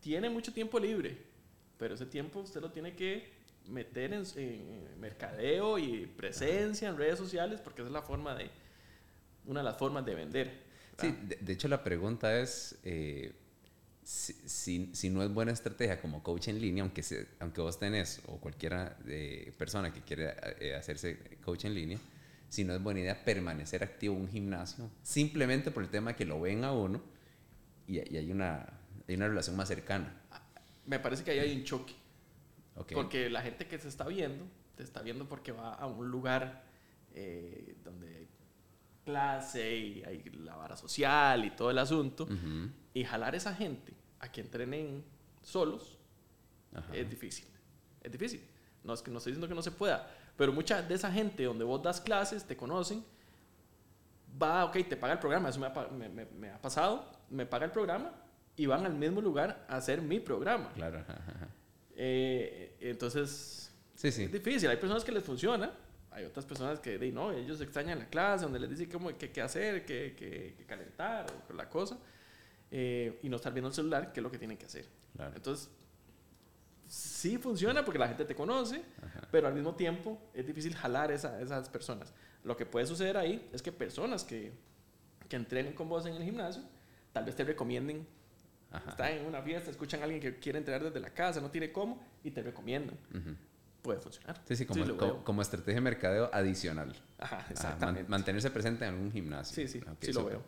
[0.00, 1.18] tiene mucho tiempo libre,
[1.76, 3.28] pero ese tiempo usted lo tiene que
[3.66, 8.50] meter en, en mercadeo y presencia en redes sociales porque esa es la forma de,
[9.44, 10.68] una de las formas de vender.
[10.98, 12.78] Sí, de, de, hecho la pregunta es...
[12.84, 13.34] Eh,
[14.08, 18.22] si, si, no es buena estrategia como coach en línea, aunque, se, aunque vos tenés
[18.26, 21.98] o cualquiera de persona que quiere eh, hacerse coach en línea,
[22.48, 26.24] si no es buena idea permanecer activo en un gimnasio, simplemente por el tema que
[26.24, 27.02] lo ven a uno
[27.86, 28.66] y, y hay, una,
[29.06, 30.22] hay una relación más cercana.
[30.86, 31.94] Me parece que ahí hay un choque.
[32.76, 32.94] Okay.
[32.94, 36.64] Porque la gente que se está viendo, te está viendo porque va a un lugar
[37.12, 38.28] eh, donde hay
[39.04, 42.24] clase y hay la vara social y todo el asunto.
[42.24, 42.72] Uh -huh.
[42.94, 45.04] Y jalar esa gente a que entrenen
[45.42, 45.98] solos
[46.74, 46.94] Ajá.
[46.94, 47.46] es difícil.
[48.02, 48.42] Es difícil.
[48.84, 51.44] No es que no estoy diciendo que no se pueda, pero mucha de esa gente
[51.44, 53.04] donde vos das clases, te conocen,
[54.40, 57.44] va, ok, te paga el programa, eso me ha, me, me, me ha pasado, me
[57.44, 58.12] paga el programa
[58.56, 60.72] y van al mismo lugar a hacer mi programa.
[60.74, 60.98] Claro.
[60.98, 61.48] Ajá.
[62.00, 64.22] Eh, entonces, sí, sí.
[64.24, 64.70] es difícil.
[64.70, 65.72] Hay personas que les funciona,
[66.12, 69.32] hay otras personas que de, no, ellos extrañan la clase, donde les dicen cómo, qué,
[69.32, 71.98] qué hacer, qué, qué, qué, calentar, o la cosa,
[72.70, 74.86] eh, y no estar viendo el celular, qué es lo que tienen que hacer.
[75.16, 75.34] Claro.
[75.34, 75.70] Entonces,
[76.86, 79.28] sí funciona porque la gente te conoce, Ajá.
[79.30, 82.12] pero al mismo tiempo es difícil jalar esa, esas personas.
[82.44, 84.52] Lo que puede suceder ahí es que personas que,
[85.28, 86.62] que entrenen con vos en el gimnasio,
[87.12, 88.06] tal vez te recomienden,
[88.70, 88.90] Ajá.
[88.90, 91.72] están en una fiesta, escuchan a alguien que quiere entrenar desde la casa, no tiene
[91.72, 92.98] cómo, y te recomiendan.
[93.12, 93.36] Uh -huh
[93.82, 94.40] puede funcionar.
[94.46, 96.94] Sí, sí, como, sí, como, como, estrategia de mercadeo adicional.
[97.18, 98.02] Ajá, exactamente.
[98.02, 99.54] man, mantenerse presente en algún gimnasio.
[99.54, 100.42] Sí, sí, okay, sí lo veo.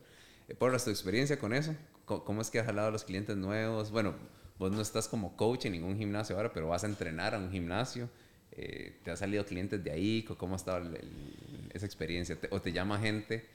[0.48, 1.74] Eh, por tu experiencia con eso,
[2.18, 3.90] ¿cómo es que has jalado a los clientes nuevos?
[3.90, 4.14] Bueno,
[4.58, 7.50] vos no estás como coach en ningún gimnasio ahora, pero vas a entrenar a un
[7.50, 8.08] gimnasio.
[8.52, 10.24] Eh, ¿Te han salido clientes de ahí?
[10.24, 12.36] ¿Cómo ha estado el, el, esa experiencia?
[12.50, 13.46] ¿O te llama gente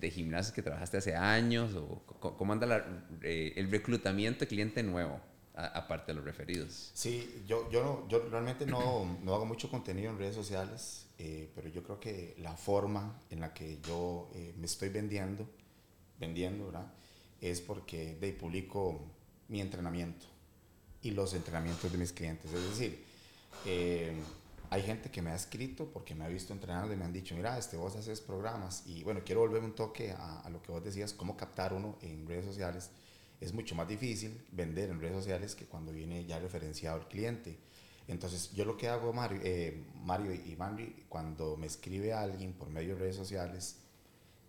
[0.00, 1.74] de gimnasios que trabajaste hace años?
[1.74, 2.84] ¿O cómo anda la,
[3.22, 5.20] eh, el reclutamiento de cliente nuevo?
[5.56, 6.90] aparte de los referidos.
[6.92, 11.50] Sí, yo, yo, no, yo realmente no, no hago mucho contenido en redes sociales, eh,
[11.54, 15.48] pero yo creo que la forma en la que yo eh, me estoy vendiendo,
[16.20, 16.92] vendiendo, ¿verdad?
[17.40, 19.00] Es porque de publico
[19.48, 20.26] mi entrenamiento
[21.02, 22.52] y los entrenamientos de mis clientes.
[22.52, 23.04] Es decir,
[23.64, 24.14] eh,
[24.70, 27.36] hay gente que me ha escrito porque me ha visto entrenando y me han dicho,
[27.36, 30.82] mira, este, vos haces programas y bueno, quiero volver un toque a, lo que vos
[30.82, 32.90] decías, cómo captar uno en redes sociales
[33.40, 37.58] es mucho más difícil vender en redes sociales que cuando viene ya referenciado el cliente.
[38.08, 42.70] Entonces, yo lo que hago, Mario, eh, Mario y Manri, cuando me escribe alguien por
[42.70, 43.78] medio de redes sociales,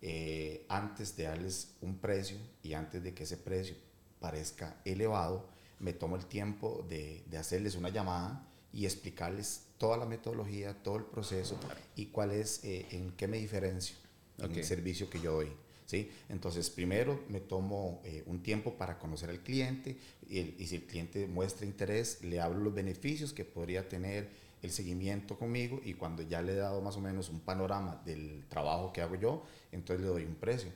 [0.02, 3.74] eh, antes de darles un precio y antes de que ese precio
[4.20, 5.48] parezca elevado,
[5.80, 10.96] me tomo el tiempo de, de hacerles una llamada y explicarles toda la metodología, todo
[10.96, 11.58] el proceso
[11.96, 13.96] y cuál es, eh, en qué me diferencio
[14.36, 14.50] okay.
[14.50, 15.48] en el servicio que yo doy.
[15.86, 16.10] ¿sí?
[16.28, 19.96] Entonces, primero me tomo eh, un tiempo para conocer al cliente
[20.28, 24.28] y, el, y, si el cliente muestra interés, le hablo los beneficios que podría tener
[24.62, 28.44] el seguimiento conmigo y cuando ya le he dado más o menos un panorama del
[28.48, 30.70] trabajo que hago yo, entonces le doy un precio.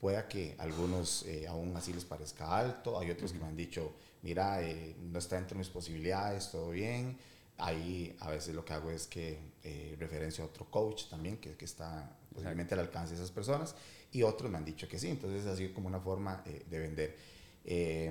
[0.00, 3.92] Pueda que algunos eh, aún así les parezca alto, hay otros que me han dicho,
[4.22, 7.18] mira, eh, no está dentro de mis posibilidades, todo bien.
[7.58, 11.56] Ahí a veces lo que hago es que eh, referencio a otro coach también que,
[11.56, 13.74] que está posiblemente al alcance de esas personas
[14.12, 16.78] y otros me han dicho que sí, entonces ha sido como una forma eh, de
[16.78, 17.16] vender.
[17.64, 18.10] Eh,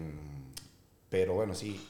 [1.09, 1.87] pero bueno, sí,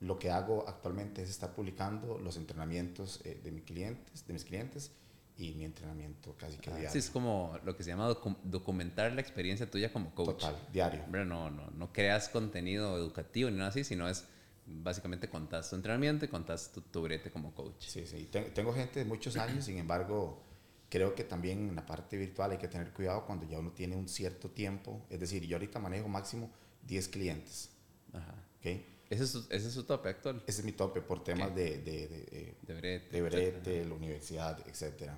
[0.00, 4.44] lo que hago actualmente es estar publicando los entrenamientos eh, de, mis clientes, de mis
[4.44, 4.92] clientes
[5.36, 6.90] y mi entrenamiento casi que ah, diario.
[6.90, 10.40] Sí, es como lo que se llama docu documentar la experiencia tuya como coach.
[10.40, 11.04] Total, diario.
[11.10, 14.24] Pero no, no, no creas contenido educativo ni nada así, sino es
[14.66, 17.84] básicamente contás tu entrenamiento y contás tu, tu brete como coach.
[17.86, 18.28] Sí, sí.
[18.54, 20.42] Tengo gente de muchos años, sin embargo
[20.88, 23.96] creo que también en la parte virtual hay que tener cuidado cuando ya uno tiene
[23.96, 25.06] un cierto tiempo.
[25.10, 26.50] Es decir, yo ahorita manejo máximo
[26.86, 27.70] 10 clientes.
[28.12, 28.34] Ajá.
[28.58, 28.84] ¿Okay?
[29.10, 30.42] ¿Ese, es su, ¿Ese es su tope actual?
[30.46, 34.64] Ese es mi tope por temas de, de, de, de, brete, de, brete, la universidad,
[34.68, 35.10] etc.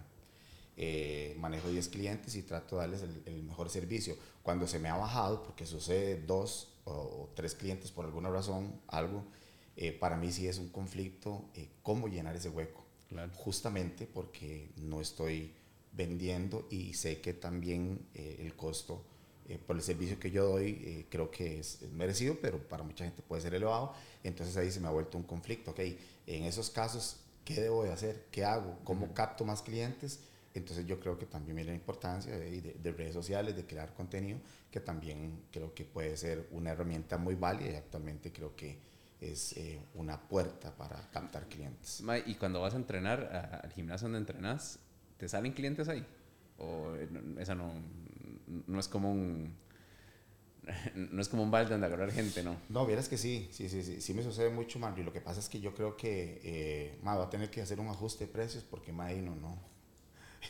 [0.77, 4.17] Eh, manejo 10 clientes y trato de darles el, el, mejor servicio.
[4.43, 8.81] Cuando se me ha bajado, porque sucede dos o, o tres clientes por alguna razón,
[8.89, 9.25] algo,
[9.77, 12.85] eh, para mí sí es un conflicto eh, cómo llenar ese hueco.
[13.09, 13.31] Claro.
[13.35, 15.53] Justamente porque no estoy
[15.93, 19.05] vendiendo y sé que también eh, el costo
[19.49, 22.83] eh, por el servicio que yo doy eh, creo que es, es, merecido, pero para
[22.83, 23.95] mucha gente puede ser elevado.
[24.23, 25.73] Entonces ahí se me ha vuelto un conflicto.
[25.73, 25.81] Ok,
[26.27, 28.27] en esos casos, ¿qué debo de hacer?
[28.31, 28.79] ¿Qué hago?
[28.85, 29.15] ¿Cómo uh -huh.
[29.15, 30.21] capto más clientes?
[30.55, 34.39] Entonces yo creo que también viene la importancia de, de, redes sociales, de crear contenido,
[34.71, 38.79] que también creo que puede ser una herramienta muy válida y actualmente creo que
[39.23, 42.03] es eh, una puerta para captar clientes.
[42.27, 44.79] Y cuando vas a entrenar al gimnasio donde entrenas,
[45.17, 46.05] ¿te salen clientes ahí?
[46.59, 47.73] ¿O eh, esa no,
[48.67, 49.55] no es como un
[50.95, 52.57] no es como un balde donde agarrar gente, ¿no?
[52.69, 54.95] No, vieras que sí, sí, sí, sí, sí me sucede mucho, man.
[54.97, 57.81] Y lo que pasa es que yo creo que, eh, va a tener que hacer
[57.81, 59.59] un ajuste de precios porque, ma, no, no.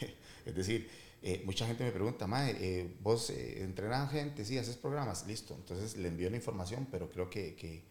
[0.47, 0.89] es decir,
[1.23, 5.55] eh, mucha gente me pregunta, ma, eh, vos eh, entrenas gente, sí, haces programas, listo.
[5.55, 7.85] Entonces le envío la información, pero creo que, que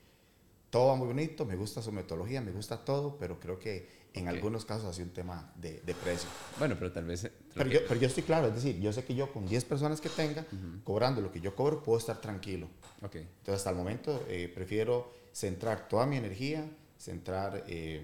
[0.69, 4.27] todo va muy bonito, me gusta su metodología, me gusta todo, pero creo que en
[4.27, 6.29] algunos casos ha sido un tema de, de, precio.
[6.59, 7.29] Bueno, pero tal vez...
[7.53, 9.99] Pero, yo, pero yo estoy claro, es decir, yo sé que yo con 10 personas
[9.99, 10.45] que tenga,
[10.83, 12.67] cobrando lo que yo cobro, puedo estar tranquilo.
[13.01, 13.21] Okay.
[13.21, 18.01] Entonces, hasta el momento, eh, prefiero centrar toda mi energía, centrar eh,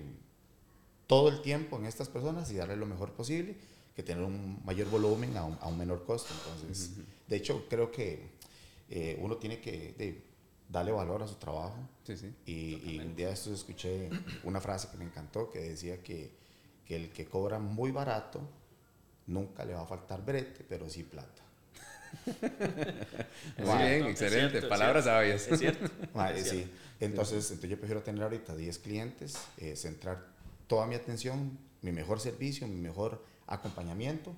[1.06, 3.56] todo el tiempo en estas personas y darle lo mejor posible,
[3.96, 6.34] que tener un mayor volumen a un, a un menor costo.
[6.56, 6.92] Entonces,
[7.28, 8.30] de hecho, creo que
[8.90, 10.24] eh, uno tiene que
[10.70, 11.78] darle valor a su trabajo.
[12.04, 12.34] Sí, sí.
[12.46, 14.10] Y, un día de estos escuché
[14.44, 16.32] una frase que me encantó que decía que,
[16.86, 18.42] que, el que cobra muy barato
[19.28, 21.44] nunca le va a faltar brete, pero sí plata.
[23.58, 24.62] muy bien, excelente.
[24.64, 25.48] Palabras sabias.
[25.48, 25.88] Es cierto.
[26.38, 26.70] sí.
[27.00, 30.26] Entonces, entonces yo prefiero tener ahorita 10 clientes, eh, centrar
[30.68, 34.34] toda mi atención, mi mejor servicio, mi mejor acompañamiento.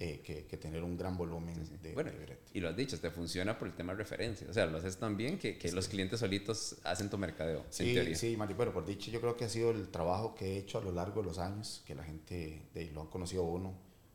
[0.00, 2.10] Eh, que, tener un gran volumen de, bueno,
[2.52, 4.46] Y lo has dicho, te funciona por el tema de referencia.
[4.50, 7.64] O sea, lo haces tan bien que, que los clientes solitos hacen tu mercadeo.
[7.70, 8.54] Sí, sí, Mari.
[8.54, 10.90] Bueno, por dicho, yo creo que ha sido el trabajo que he hecho a lo
[10.90, 13.72] largo de los años, que la gente de, lo han conocido uno,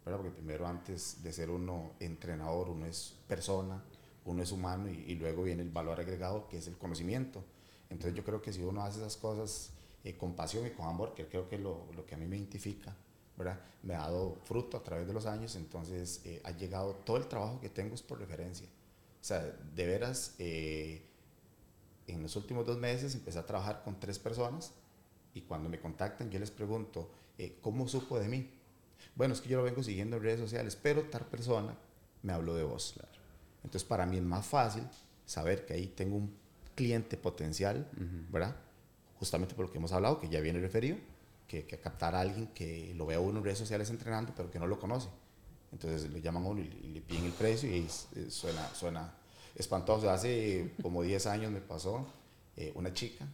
[0.10, 0.24] ¿verdad?
[0.24, 3.84] Porque primero, antes de ser uno entrenador, uno es persona,
[4.26, 7.44] uno es humano y, luego viene el valor agregado, que es el conocimiento.
[7.90, 9.72] Entonces, yo creo que si uno hace esas cosas
[10.04, 12.26] eh, con pasión y con amor, que creo que es lo, lo que a mí
[12.26, 12.96] me identifica,
[13.84, 17.28] me ha dado fruto a través de los años, entonces eh, ha llegado todo el
[17.28, 18.68] trabajo que tengo es por referencia.
[18.68, 21.02] O sea, de veras, eh,
[22.08, 24.74] en los últimos dos meses empecé a trabajar con tres personas
[25.34, 28.50] y cuando me contactan yo les pregunto, eh, ¿cómo supo de mí?
[29.20, 31.76] Bueno, es que yo lo vengo siguiendo en redes sociales, pero tal persona
[32.24, 32.94] me habló de vos.
[32.94, 33.10] Claro.
[33.66, 34.88] Entonces para mí es más fácil
[35.26, 36.34] saber que ahí tengo un
[36.74, 37.86] cliente potencial,
[38.30, 38.56] ¿verdad?
[39.20, 40.96] Justamente por lo que hemos hablado, que ya viene referido
[41.50, 44.68] que, captar a alguien que lo vea uno en redes sociales entrenando, pero que no
[44.68, 45.10] lo conoce.
[45.74, 47.90] Entonces le llaman a uno y, le piden el precio y
[48.30, 49.14] suena, suena
[49.54, 50.10] espantoso.
[50.10, 52.08] Hace como 10 años me pasó
[52.56, 53.28] eh, una chica,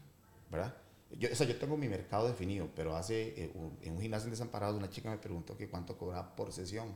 [0.49, 0.75] ¿verdad?
[1.11, 3.51] Yo, o sea, yo tengo mi mercado definido, pero hace, eh,
[3.81, 6.95] en un gimnasio en Desamparados, una chica me preguntó que cuánto cobraba por sesión.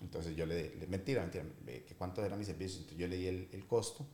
[0.00, 2.80] Entonces yo le, le mentira, mentira, que cuánto era mi servicio.
[2.80, 4.04] Entonces yo le di el, el costo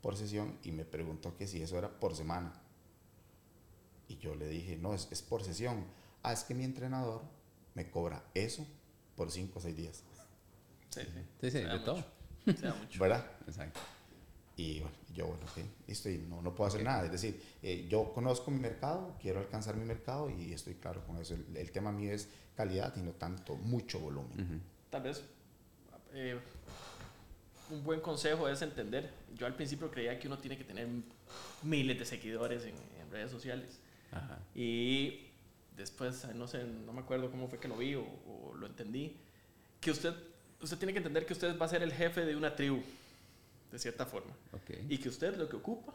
[0.00, 2.52] por sesión y me preguntó que si eso era por semana.
[4.08, 5.84] Y yo le dije, no, es, es por sesión.
[6.22, 7.22] Ah, es que mi entrenador
[7.74, 8.66] me cobra eso
[9.16, 10.02] por 5 o 6 días.
[10.90, 11.20] Sí, sí.
[11.40, 12.04] Sí, sí, de todo.
[12.46, 13.00] mucho.
[13.00, 13.26] ¿Verdad?
[13.46, 13.80] Exacto.
[14.56, 17.04] Y bueno, yo, bueno, ok, listo, y no, no puedo hacer nada.
[17.04, 21.18] Es decir, eh, yo conozco mi mercado, quiero alcanzar mi mercado y estoy claro con
[21.18, 21.34] eso.
[21.54, 24.62] El, tema mío es calidad y no tanto mucho volumen.
[24.90, 25.22] Tal vez
[26.12, 26.38] eh,
[27.70, 29.10] un buen consejo es entender.
[29.36, 30.86] Yo al principio creía que uno tiene que tener
[31.62, 33.80] miles de seguidores en, en redes sociales.
[34.54, 35.20] Y
[35.76, 39.16] después, no sé, no me acuerdo cómo fue que lo vi o, lo entendí,
[39.80, 40.14] que usted,
[40.60, 42.82] usted tiene que entender que usted va a ser el jefe de una tribu,
[43.74, 44.32] de cierta forma.
[44.88, 45.92] Y que usted lo que ocupa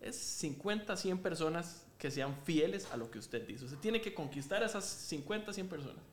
[0.00, 3.64] es 50, 100 personas que sean fieles a lo que usted dice.
[3.64, 6.04] Usted tiene que conquistar a esas 50, 100 personas.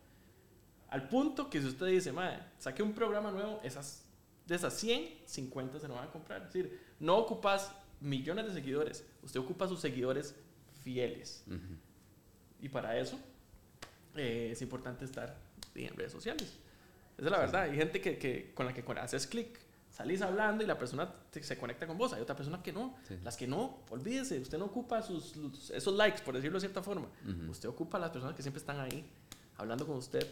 [0.89, 4.05] Al punto que si usted dice, madre, saqué un programa nuevo, esas,
[4.47, 6.41] de esas 100, 50 se lo van a comprar.
[6.41, 7.71] Es decir, no ocupas
[8.01, 10.33] millones de seguidores, usted ocupa sus seguidores
[10.83, 11.43] fieles.
[12.59, 13.19] Y para eso
[14.15, 15.37] eh, es importante estar
[15.75, 16.57] en redes sociales.
[17.17, 17.61] Esa es la verdad.
[17.63, 19.68] Hay gente que, que, con la que haces clic,
[19.99, 22.13] salís hablando y la persona se conecta con vos.
[22.13, 22.95] Hay otra persona que no.
[23.21, 25.35] Las que no, olvídese, usted no ocupa sus,
[25.71, 27.09] esos likes, por decirlo de cierta forma.
[27.49, 29.05] Usted ocupa las personas que siempre están ahí
[29.57, 30.25] hablando con usted,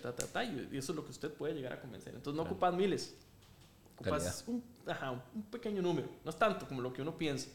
[0.71, 2.15] y eso es lo que usted puede llegar a convencer.
[2.15, 3.17] Entonces no ocupas miles,
[3.99, 4.63] ocupas un,
[5.35, 7.49] un, pequeño número, no es tanto como lo que uno piensa.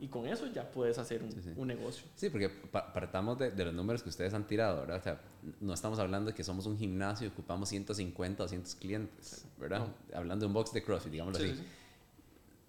[0.00, 1.22] Y con eso ya puedes hacer
[1.56, 2.04] un, negocio.
[2.16, 4.98] Sí, porque partamos de, de, los números que ustedes han tirado, ¿verdad?
[4.98, 5.20] O sea,
[5.60, 9.86] no estamos hablando de que somos un gimnasio y ocupamos 150 o 200 clientes, ¿verdad?
[10.12, 11.54] Hablando de un box de CrossFit, digámoslo así.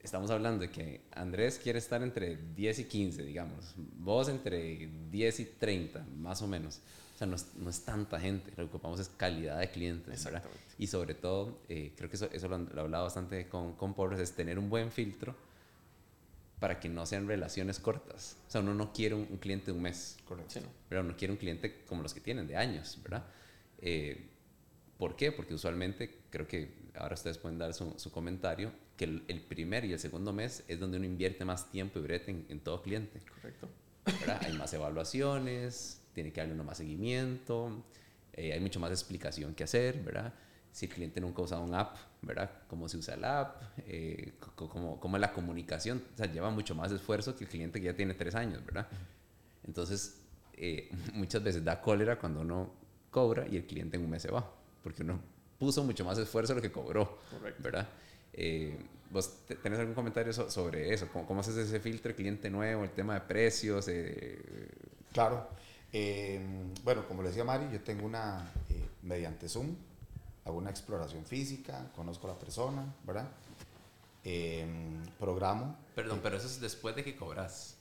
[0.03, 3.75] Estamos hablando de que Andrés quiere estar entre 10 y 15, digamos.
[3.99, 6.81] Vos entre 10 y 30, más o menos
[7.25, 10.43] no es, tanta gente, lo que ocupamos es calidad de clientes, ¿verdad?
[10.77, 14.19] Y sobre todo, eh, creo que eso, eso lo, he hablado bastante con, con Pobres,
[14.19, 15.35] es tener un buen filtro
[16.59, 18.37] para que no sean relaciones cortas.
[18.47, 20.59] O sea, uno no quiere un, cliente de un mes, Correcto.
[20.87, 23.25] pero uno quiere un cliente como los que tienen, de años, ¿verdad?
[23.79, 24.29] Eh,
[24.97, 25.31] ¿Por qué?
[25.31, 29.85] Porque usualmente, creo que ahora ustedes pueden dar su, su comentario, que el, el, primer
[29.85, 32.83] y el segundo mes es donde uno invierte más tiempo y brete en, en todo
[32.83, 33.19] cliente.
[33.21, 33.67] Correcto.
[34.05, 34.41] ¿verdad?
[34.43, 37.83] Hay más evaluaciones, tiene que darle uno más seguimiento,
[38.33, 40.33] eh, hay mucho más explicación que hacer, ¿verdad?
[40.71, 42.49] Si el cliente nunca ha usado un app, ¿verdad?
[42.67, 43.61] ¿Cómo se usa el app?
[43.79, 46.01] Eh, cómo, ¿Cómo es la comunicación?
[46.13, 48.87] O sea, lleva mucho más esfuerzo que el cliente que ya tiene tres años, ¿verdad?
[49.65, 50.21] Entonces,
[50.53, 52.71] eh, muchas veces da cólera cuando uno
[53.09, 54.49] cobra y el cliente en un mes se va,
[54.83, 55.19] porque uno
[55.59, 57.63] puso mucho más esfuerzo de lo que cobró, Correcto.
[57.63, 57.87] ¿verdad?
[58.33, 58.77] Eh,
[59.11, 61.09] ¿Vos tenés algún comentario so sobre eso?
[61.11, 63.89] ¿Cómo, ¿Cómo, haces ese filtro cliente nuevo, el tema de precios?
[63.89, 64.39] Eh?
[65.11, 65.49] Claro.
[65.93, 66.39] Eh,
[66.83, 69.75] bueno, como le decía Mari, yo tengo una, eh, mediante Zoom,
[70.45, 73.29] hago una exploración física, conozco a la persona, ¿verdad?
[74.23, 74.65] Eh,
[75.19, 75.75] programo.
[75.95, 77.75] Perdón, pero eso es después de que cobras.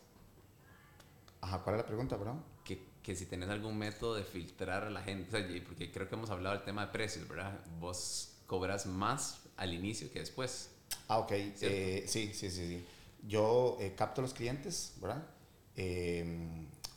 [1.40, 2.42] Ajá, ¿cuál es la pregunta, perdón?
[2.64, 6.08] Que, que si tenés algún método de filtrar a la gente, o sea, porque creo
[6.08, 7.58] que hemos hablado del tema de precios, ¿verdad?
[7.78, 10.70] Vos cobras más al inicio que después.
[11.08, 11.32] Ah, ok.
[11.32, 12.86] Eh, sí, sí, sí, sí.
[13.26, 15.22] Yo eh, capto a los clientes, ¿verdad?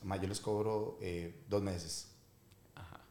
[0.03, 2.07] Eh, yo les cobro eh, dos meses.
[2.75, 3.01] Ajá.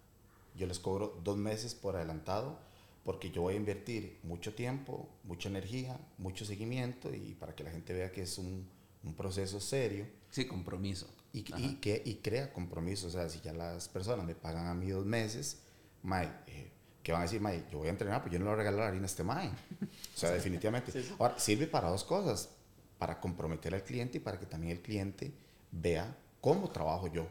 [0.54, 2.58] Yo les cobro dos meses por adelantado
[3.04, 7.70] porque yo voy a invertir mucho tiempo, mucha energía, mucho seguimiento y para que la
[7.70, 8.68] gente vea que es un,
[9.02, 10.06] un proceso serio.
[10.30, 11.08] Sí, compromiso.
[11.32, 13.08] Y, y, que, y crea compromiso.
[13.08, 15.62] O sea, si ya las personas me pagan a mí dos meses,
[16.02, 16.70] Mae, eh,
[17.02, 17.40] ¿qué van a decir?
[17.40, 19.24] Mae, yo voy a entrenar, pues yo no le voy a regalar harina a este
[19.24, 19.48] Mae.
[19.48, 20.92] O sea, definitivamente.
[20.92, 21.14] Sí, sí.
[21.18, 22.50] Ahora, sirve para dos cosas.
[22.98, 25.32] Para comprometer al cliente y para que también el cliente
[25.72, 27.22] vea cómo trabajo yo.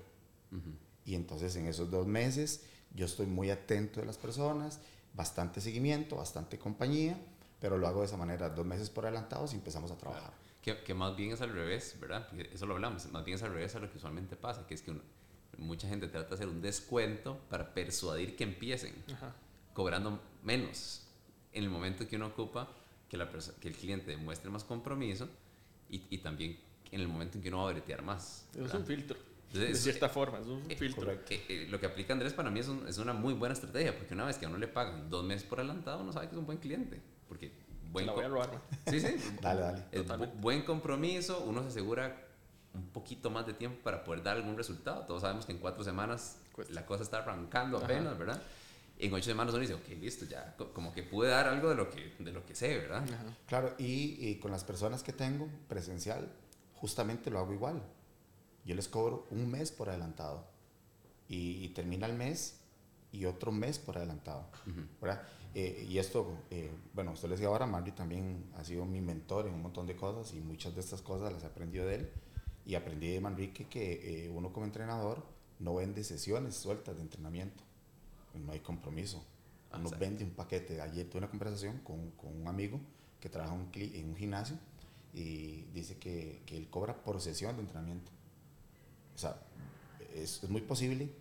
[0.52, 0.76] Uh -huh.
[1.06, 2.64] Y entonces en esos dos meses
[2.96, 4.80] yo estoy muy atento de las personas,
[5.14, 7.20] bastante seguimiento, bastante compañía,
[7.60, 10.32] pero lo hago de esa manera, dos meses por adelantados y empezamos a trabajar.
[10.32, 10.42] Claro.
[10.62, 12.28] Que, que, más bien es al revés, ¿verdad?
[12.54, 14.82] Eso lo hablamos, más bien es al revés a lo que usualmente pasa, que es
[14.82, 15.02] que uno,
[15.58, 19.36] mucha gente trata de hacer un descuento para persuadir que empiecen, Ajá.
[19.74, 21.08] cobrando menos
[21.52, 22.70] en el momento que uno ocupa
[23.10, 25.28] que, la que el cliente demuestre más compromiso
[25.90, 26.58] y, y, también
[26.92, 28.46] en el momento en que uno va a bretear más.
[28.54, 28.70] ¿verdad?
[28.70, 29.18] Es un filtro.
[29.54, 31.12] Entonces, de cierta eh, forma, es un eh, filtro.
[31.30, 34.14] Eh, lo que aplica Andrés para mí es, un, es, una muy buena estrategia, porque
[34.14, 36.40] una vez que a uno le pagan dos meses por adelantado, uno sabe que es
[36.40, 37.02] un buen cliente.
[37.28, 37.52] Porque
[37.92, 38.62] buen la voy a robar.
[38.88, 39.16] Sí, sí.
[39.42, 39.86] dale, dale.
[39.92, 42.28] Es bu buen compromiso, uno se asegura
[42.74, 45.06] un poquito más de tiempo para poder dar algún resultado.
[45.06, 46.74] Todos sabemos que en cuatro semanas Cuesta.
[46.74, 48.18] la cosa está arrancando apenas, Ajá.
[48.18, 48.42] ¿verdad?
[49.00, 51.90] En ocho semanas uno dice, ok, listo, ya como que pude dar algo de lo
[51.90, 53.04] que, de lo que sé, ¿verdad?
[53.04, 53.24] Ajá.
[53.48, 56.32] Claro, y, y con las personas que tengo presencial,
[56.82, 57.82] justamente lo hago igual.
[58.66, 60.46] Yo les cobro un mes por adelantado
[61.28, 62.60] y, y termina el mes
[63.12, 64.88] y otro mes por adelantado, uh -huh.
[65.02, 65.22] ¿verdad?
[65.54, 69.48] Eh, y esto, eh, bueno, usted le decía ahora, Marley también ha sido mi mentor
[69.48, 72.10] en un montón de cosas y muchas de estas cosas las he aprendido de él.
[72.66, 75.26] Y aprendí de Manrique que eh, uno como entrenador
[75.60, 77.64] no vende sesiones sueltas de entrenamiento,
[78.34, 79.24] no hay compromiso.
[79.74, 80.82] Uno vende un paquete.
[80.82, 82.80] Ayer tuve una conversación con, con un amigo
[83.20, 84.58] que trabaja un en un gimnasio
[85.14, 88.12] y dice que, que, él cobra por sesión de entrenamiento.
[89.16, 89.36] O sea,
[90.16, 91.14] es, es muy posible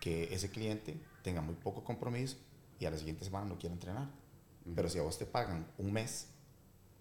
[0.00, 2.36] que ese cliente tenga muy poco compromiso
[2.78, 4.06] y a la siguiente semana no quiere entrenar.
[4.64, 4.74] Uh -huh.
[4.74, 6.28] Pero si a vos te pagan un mes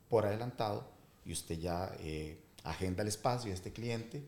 [0.09, 0.89] por adelantado
[1.25, 4.23] y usted ya eh, agenda el espacio de este cliente,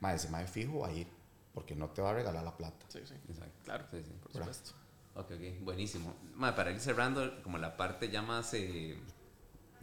[0.00, 1.08] más ese más fijo va a ir
[1.52, 2.84] porque no te va a regalar la plata.
[2.88, 3.14] Sí, sí.
[3.28, 3.60] Exacto.
[3.64, 4.12] Claro, sí, sí.
[4.20, 4.72] por supuesto.
[5.14, 6.12] Ok, ok, buenísimo.
[6.38, 8.98] Para ir cerrando, como la parte ya más eh,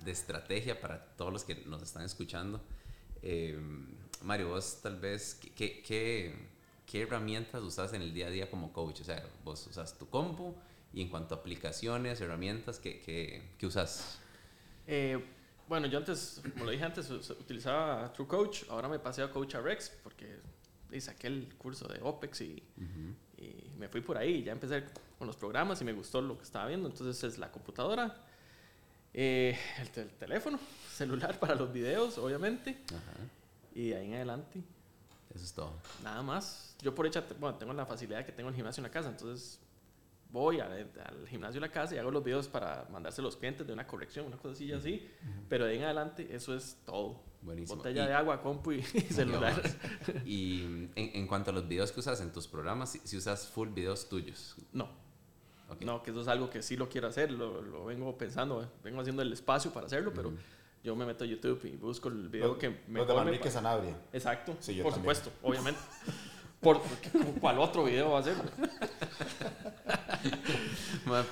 [0.03, 2.61] de estrategia para todos los que nos están escuchando,
[3.21, 3.59] eh,
[4.23, 6.35] Mario, vos tal vez, ¿qué, qué,
[6.85, 9.01] ¿qué herramientas usas en el día a día como coach?
[9.01, 10.55] O sea, vos usas tu compu,
[10.93, 14.19] y en cuanto a aplicaciones, herramientas, ¿qué, qué, qué usas?
[14.87, 15.23] Eh,
[15.67, 18.63] bueno, yo antes, como lo dije antes, utilizaba True Coach.
[18.69, 20.39] Ahora me pasé a Coach Rex porque
[20.99, 23.15] saqué el curso de OPEX y, uh -huh.
[23.37, 24.43] y, me fui por ahí.
[24.43, 24.83] Ya empecé
[25.17, 26.89] con los programas y me gustó lo que estaba viendo.
[26.89, 28.21] Entonces es la computadora,
[29.13, 30.59] eh, el, el, teléfono,
[30.91, 32.77] celular para los videos, obviamente.
[32.87, 33.75] -huh.
[33.75, 34.61] Y de ahí en adelante.
[35.33, 35.73] Eso es todo.
[36.03, 36.75] Nada más.
[36.81, 39.59] Yo por hecho, bueno, tengo la facilidad que tengo el gimnasio en la casa, entonces
[40.31, 43.35] voy al, al, gimnasio de la casa y hago los videos para mandarse a los
[43.35, 45.45] clientes de una corrección, una cosilla así, uh -huh.
[45.49, 47.21] pero de ahí en adelante eso es todo.
[47.41, 47.77] Buenísimo.
[47.77, 48.81] Botella y, de agua, compu y, y
[49.13, 49.61] celular.
[50.25, 53.47] y en, en, cuanto a los videos que usas en tus programas, si, si usas
[53.47, 54.55] full videos tuyos.
[54.71, 55.00] No.
[55.71, 55.87] Okay.
[55.87, 58.99] No, que eso es algo que sí lo quiero hacer, lo, lo, vengo pensando, vengo
[58.99, 60.37] haciendo el espacio para hacerlo, pero uh -huh.
[60.83, 63.49] yo me meto a YouTube y busco el video que me Los de Manrique.
[63.49, 63.95] Sanabria.
[64.11, 65.15] Exacto, sí, por también.
[65.15, 65.79] supuesto, obviamente.
[66.59, 66.81] por,
[67.39, 68.35] ¿Cuál otro video va a ser?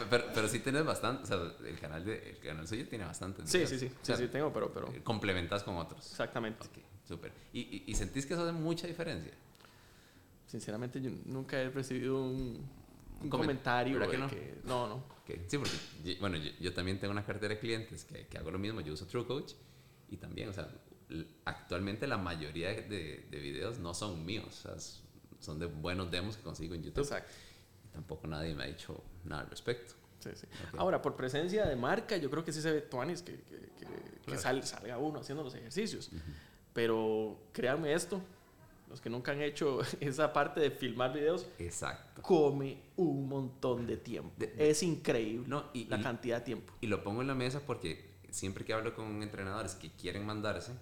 [0.10, 1.38] pero, pero, sí tienes bastante, o sea,
[1.68, 3.46] el canal, de, el canal suyo tiene bastante.
[3.46, 4.88] Sí, sí, sí, o sea, sí, sí, tengo, pero, pero...
[5.04, 6.12] Complementas con otros.
[6.12, 6.66] Exactamente.
[6.66, 7.34] Ok, súper.
[7.52, 9.34] ¿Y, y, ¿Y, sentís que eso hace mucha diferencia?
[10.48, 12.78] Sinceramente, yo nunca he recibido un...
[13.22, 13.99] un comen- comentario.
[13.99, 14.28] ¿verdad que no?
[14.30, 15.03] que- no, no.
[15.47, 15.72] Sí, porque
[16.03, 18.82] yo- bueno, yo, yo también tengo una cartera de clientes que, que hago lo mismo,
[18.82, 19.53] yo uso True Coach
[20.09, 20.67] y también, o sea,
[21.45, 25.01] actualmente la mayoría de, de videos no son míos, o sea,
[25.39, 27.03] son de buenos demos que consigo en YouTube.
[27.03, 27.32] Exacto.
[27.86, 29.93] Y tampoco nadie me ha dicho nada al respecto.
[30.20, 30.47] Sí, sí.
[30.74, 30.80] Ok.
[30.80, 33.86] Ahora, por presencia de marca, yo creo que sí se ve tuanis que, que, que-
[33.86, 34.41] que Claro.
[34.41, 36.09] sal- salga uno haciendo los ejercicios.
[36.74, 38.22] Pero créanme esto,
[38.90, 42.22] los que nunca han hecho esa parte de filmar videos, Exacto.
[42.22, 44.32] come un montón de tiempo.
[44.38, 46.74] De- de- es increíble No, y- la y- cantidad de tiempo.
[46.82, 50.74] Y lo pongo en la mesa porque siempre que hablo con entrenadores que quieren mandarse,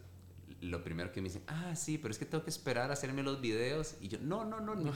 [0.62, 3.22] lo primero que me dicen, ah, sí, pero es que tengo que esperar a hacerme
[3.22, 3.96] los videos.
[4.02, 4.92] Y yo, no, no, no, no.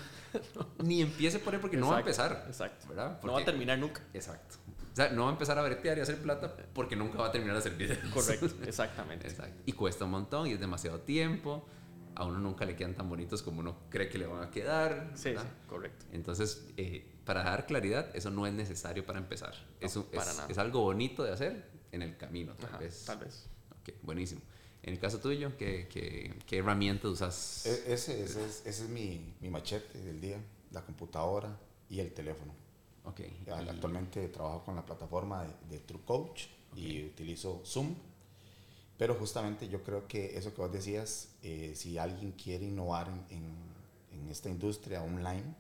[0.84, 2.45] ni empiece por ahí porque no va a Exacto, empezar.
[2.47, 2.88] Exacto.
[2.88, 3.05] ¿Verdad?
[3.05, 4.01] No va a Porque- terminar nunca.
[4.14, 4.55] Exacto.
[4.91, 7.28] O sea, no va a empezar a bretear y a hacer plata porque nunca va
[7.28, 7.99] a terminar de hacer videos.
[8.14, 9.28] Correcto, exactamente.
[9.28, 9.62] Exacto.
[9.66, 11.66] Y cuesta un montón y es demasiado tiempo.
[12.16, 15.12] A uno nunca le quedan tan bonitos como uno cree que le van a quedar.
[15.16, 16.05] Sí, sí, correcto.
[16.12, 19.53] Entonces, eh, para dar claridad, eso no es necesario para empezar.
[19.80, 20.49] es, un- para es- nada.
[20.51, 23.05] es algo bonito de hacer en el camino, tal Ajá, vez.
[23.05, 23.47] Tal vez.
[23.82, 24.41] Ok, buenísimo.
[24.84, 27.66] En el caso tuyo, ¿qué, qué, qué herramientas usas?
[27.66, 30.38] E- Ese, ese es, ese es mi, mi machete del día,
[30.72, 31.55] la computadora
[31.89, 32.53] y el teléfono.
[33.05, 33.22] Ok.
[33.45, 36.45] Ya, y- Actualmente trabajo con la plataforma de, de True Coach
[36.76, 37.95] y utilizo Zoom.
[39.01, 43.37] Pero justamente yo creo que eso que vos decías, eh, si alguien quiere innovar en,
[43.37, 43.71] en-
[44.21, 45.55] en esta industria online,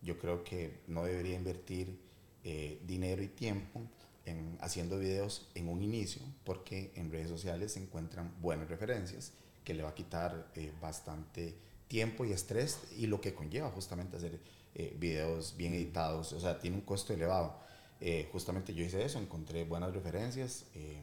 [0.00, 1.98] yo creo que no debería invertir
[2.44, 3.82] eh, dinero y tiempo
[4.24, 9.32] en haciendo videos en un inicio, porque en redes sociales se encuentran buenas referencias
[9.64, 11.54] que le va a quitar eh, bastante
[11.88, 14.40] tiempo y estrés y lo que conlleva justamente hacer
[14.74, 17.58] eh, videos bien editados, o sea, tiene un costo elevado.
[18.00, 21.00] Eh, justamente yo hice eso, encontré buenas referencias, eh,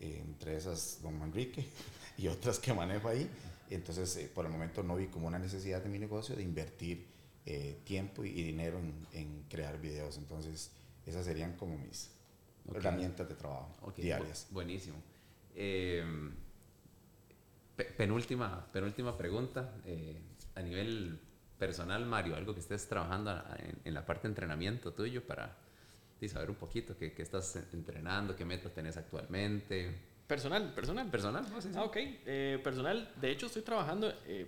[0.00, 1.66] entre esas Don Manrique
[2.18, 3.28] y otras que manejo ahí.
[3.70, 7.06] Entonces, eh, por el momento no vi como una necesidad de mi negocio de invertir
[7.46, 10.16] eh, tiempo y, y dinero en, en crear videos.
[10.18, 10.70] Entonces,
[11.06, 12.10] esas serían como mis
[12.66, 12.76] Ok.
[12.76, 14.46] herramientas de trabajo diarias.
[14.50, 14.96] bu- buenísimo.
[15.54, 16.04] Eh,
[17.76, 19.72] pe- penúltima, penúltima pregunta.
[19.84, 20.20] eh,
[20.54, 21.20] a nivel
[21.58, 25.56] personal, Mario, algo que estés trabajando en, en la parte de entrenamiento tuyo para
[26.18, 29.96] sí, saber un poquito qué, qué estás entrenando, qué metas tenés actualmente.
[30.26, 31.10] Personal, personal.
[31.10, 31.60] Personal, ¿no?
[31.60, 31.74] Sí, sí.
[31.78, 31.96] Ah, ok.
[31.96, 34.46] Eh, personal, de hecho estoy trabajando, eh,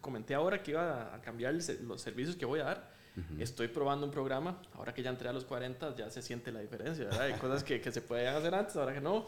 [0.00, 2.96] comenté ahora que iba a cambiar los servicios que voy a dar.
[3.38, 6.60] Estoy probando un programa, ahora que ya entré a los 40 ya se siente la
[6.60, 7.22] diferencia, ¿verdad?
[7.22, 9.26] Hay cosas que, que se podían hacer antes, ahora que no.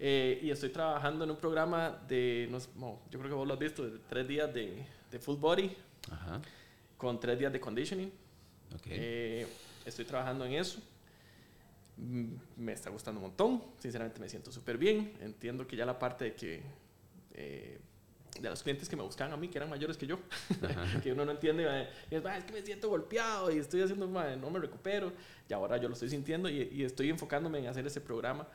[0.00, 3.60] Eh, y estoy trabajando en un programa de, no, yo creo que vos lo has
[3.60, 5.70] visto, de tres días de, de full body
[6.10, 6.40] Ajá.
[6.96, 8.10] con tres días de conditioning.
[8.74, 8.86] Ok.
[8.86, 9.46] Eh,
[9.84, 10.80] estoy trabajando en eso.
[12.00, 13.62] Mm, Me está gustando un montón.
[13.78, 15.12] Sinceramente me siento súper bien.
[15.20, 16.62] Entiendo que ya la parte de que...
[17.34, 17.78] eh,
[18.40, 20.18] de los clientes que me buscaban a mí, que eran mayores que yo,
[21.02, 23.82] que uno no entiende, eh, y es, "Ah, es que me siento golpeado y estoy
[23.82, 25.12] haciendo, no me recupero,
[25.48, 28.46] y ahora yo lo estoy sintiendo y, y estoy enfocándome en hacer ese programa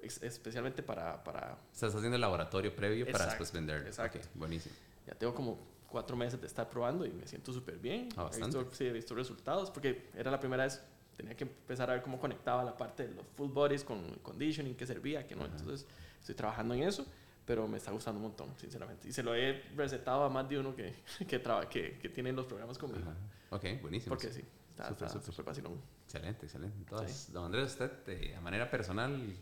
[0.00, 3.86] especialmente para, para, Estás haciendo el laboratorio previo para después venderlo.
[3.86, 4.20] exacto.
[4.34, 4.74] Buenísimo.
[5.06, 8.08] ya tengo como cuatro meses de estar probando y me siento súper bien.
[8.16, 8.58] Ah, he, bastante.
[8.58, 10.80] visto, sí, he visto resultados porque era la primera vez,
[11.16, 14.18] tenía que empezar a ver cómo conectaba la parte de los full bodies con el
[14.20, 15.44] conditioning, qué servía, qué no.
[15.46, 15.86] Entonces
[16.20, 17.06] estoy trabajando en eso,
[17.46, 19.08] pero me está gustando un montón, sinceramente.
[19.08, 20.94] Y se lo he recetado a más de uno que,
[21.28, 23.02] que, traba, que, que tienen los programas conmigo.
[23.08, 23.16] Ajá.
[23.56, 24.14] Ok, buenísimo.
[24.16, 25.44] Porque sí, está Súper, está súper.
[25.44, 25.80] vacilón.
[26.04, 26.76] Excelente, excelente.
[26.78, 29.34] Entonces, don Andrés, usted, eh, a manera personal,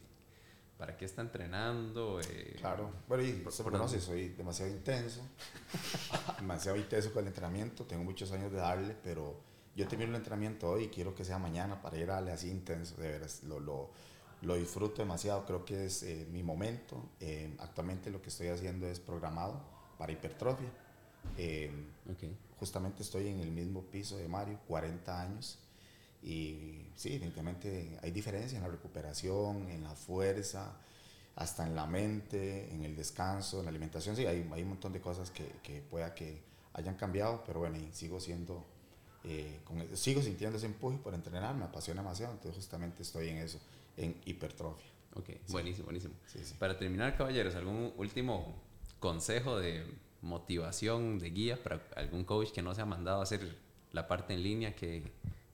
[0.78, 2.20] ¿para qué está entrenando?
[2.20, 4.00] Eh, Claro, bueno, y por conoce, dónde?
[4.00, 5.22] soy demasiado intenso,
[6.38, 9.40] demasiado intenso con el entrenamiento, tengo muchos años de darle, pero
[9.76, 12.50] yo termino el entrenamiento hoy y quiero que sea mañana para ir a darle así
[12.50, 13.90] intenso, de veras, lo, lo,
[14.42, 17.10] lo disfruto demasiado, creo que es eh, mi momento.
[17.20, 19.60] Eh, actualmente lo que estoy haciendo es programado
[19.98, 20.68] para hipertrofia.
[21.36, 21.70] Eh,
[22.10, 22.24] Ok.
[22.58, 25.58] justamente estoy en el mismo piso de Mario, 40 años.
[26.22, 30.76] Y sí, definitivamente hay diferencia en la recuperación, en la fuerza,
[31.36, 34.16] hasta en la mente, en el descanso, en la alimentación.
[34.16, 36.40] Sí, hay, hay un montón de cosas que, que pueda que
[36.74, 38.64] hayan cambiado, pero bueno, y sigo siendo,
[39.24, 43.38] eh, con, sigo sintiendo ese empuje por entrenar, me apasiona demasiado, entonces justamente estoy en
[43.38, 43.58] eso,
[43.96, 44.86] en hipertrofia.
[45.14, 46.14] Ok, buenísimo, buenísimo.
[46.26, 46.54] Sí, sí.
[46.58, 48.54] Para terminar, caballeros, ¿algún último
[48.98, 49.84] consejo de
[50.22, 53.56] motivación, de guía para algún coach que no se ha mandado a hacer
[53.92, 55.02] la parte en línea que,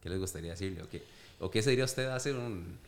[0.01, 0.83] que les gustaría decirle?
[0.83, 1.03] ¿O qué,
[1.41, 2.79] ¿O qué se diría usted hace un...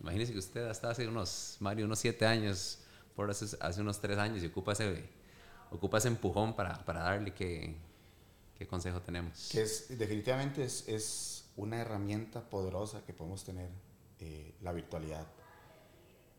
[0.00, 2.80] Imagínese que usted hasta hace unos, Mario, unos siete años,
[3.14, 5.04] por hace, hace unos tres años y ocupa ese,
[5.70, 7.74] ocupa ese empujón para, para darle qué,
[8.58, 9.48] qué consejo tenemos.
[9.50, 13.70] Que es, definitivamente es, es una herramienta poderosa que podemos tener,
[14.20, 15.26] eh, la virtualidad.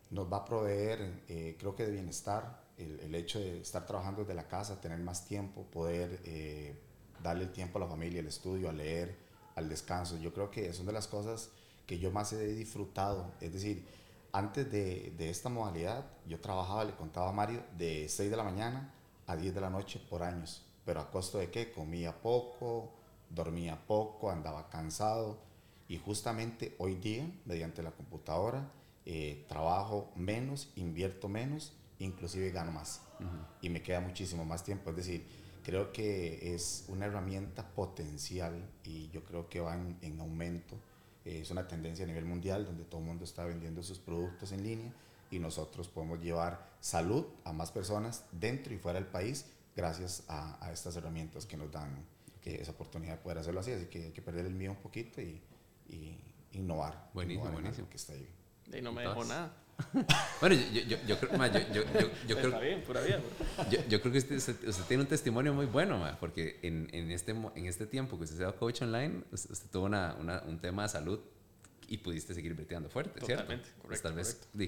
[0.10, 4.22] Nos va a proveer, eh, creo que de bienestar, el, el hecho de estar trabajando
[4.22, 6.76] desde la casa, tener más tiempo, poder eh,
[7.22, 9.16] darle el tiempo a la familia, al estudio, a leer,
[9.56, 10.18] al descanso.
[10.18, 11.50] Yo creo que es una de las cosas
[11.86, 13.32] que yo más he disfrutado.
[13.42, 13.86] Es decir,
[14.32, 18.44] antes de, de, esta modalidad, yo trabajaba, le contaba a Mario, de 6 de la
[18.44, 18.94] mañana
[19.26, 20.67] a 10 de la noche por años.
[20.88, 21.72] Pero a costo de qué?
[21.72, 22.94] Comía poco,
[23.30, 25.38] dormía poco, andaba cansado.
[25.90, 28.72] Y justamente hoy día, mediante la computadora,
[29.06, 33.02] eh, trabajo menos, invierto menos, inclusive gano más.
[33.62, 34.92] Y me queda muchísimo más tiempo.
[34.92, 35.28] Es decir,
[35.62, 40.78] creo que es una herramienta potencial y yo creo que va en, en aumento
[41.28, 44.64] es una tendencia a nivel mundial donde todo el mundo está vendiendo sus productos en
[44.64, 44.94] línea
[45.30, 49.46] y nosotros podemos llevar salud a más personas dentro y fuera del país
[49.78, 52.04] gracias a, a estas herramientas que nos dan
[52.56, 53.72] esa oportunidad de poder hacerlo así.
[53.72, 55.42] Así que hay que perder el miedo un poquito y,
[55.88, 56.20] y
[56.54, 57.10] innovar.
[57.14, 57.90] Buenísimo, innovar buenísimo.
[57.90, 58.28] Que está ahí.
[58.74, 59.54] Y no me dejó nada.
[60.42, 63.22] bueno, yo, yo, yo, creo, ma, yo, yo, yo, yo creo, Está bien, pura vida.
[63.70, 67.12] yo, yo creo que usted, usted, tiene un testimonio muy bueno, ma, porque en, en,
[67.12, 70.82] este, en este tiempo que usted sea coach online, usted, tuvo una, una, un tema
[70.82, 71.20] de salud
[71.88, 73.82] y pudiste seguir breteando fuerte, Totalmente, ¿cierto?
[73.84, 74.68] correcto, Tal vez, di,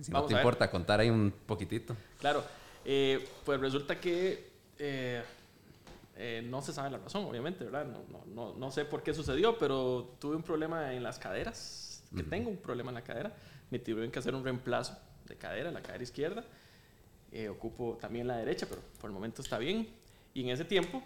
[0.00, 1.96] si Vamos no te importa contar ahí un poquitito.
[2.20, 2.44] Claro,
[2.84, 5.22] eh, pues resulta que eh,
[6.16, 7.86] eh, no se sabe la razón, obviamente, ¿verdad?
[7.86, 12.02] No, no, no, no sé por qué sucedió, pero tuve un problema en las caderas,
[12.14, 13.32] que tengo un problema en la cadera.
[13.70, 16.44] Me tuvieron que hacer un reemplazo de cadera, la cadera izquierda.
[17.32, 19.88] Eh, ocupo también la derecha, pero por el momento está bien.
[20.34, 21.02] Y en ese tiempo,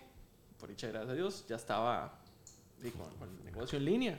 [0.58, 2.18] por dicha gracias a Dios, ya estaba
[2.80, 4.18] con, con el negocio en línea.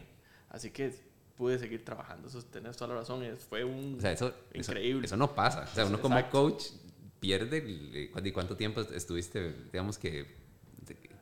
[0.50, 0.94] Así que
[1.36, 2.28] pude seguir trabajando.
[2.28, 3.24] Eso tenés toda la razón.
[3.50, 3.96] Fue un...
[3.98, 5.08] O sea, eso, eso- Increíble.
[5.08, 5.64] Eso, no pasa.
[5.72, 6.42] O sea, uno como Exacto.
[6.44, 6.64] coach
[7.20, 8.12] pierde.
[8.24, 10.36] ¿Y cuánto tiempo estuviste, digamos que...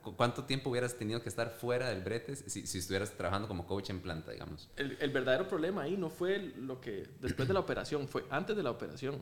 [0.02, 3.66] cu- ¿Cuánto tiempo hubieras tenido que estar fuera del brete si, si estuvieras trabajando como
[3.66, 4.68] coach en planta, digamos?
[4.76, 8.56] El, el verdadero problema ahí no fue lo que después de la operación, fue antes
[8.56, 9.18] de la operación.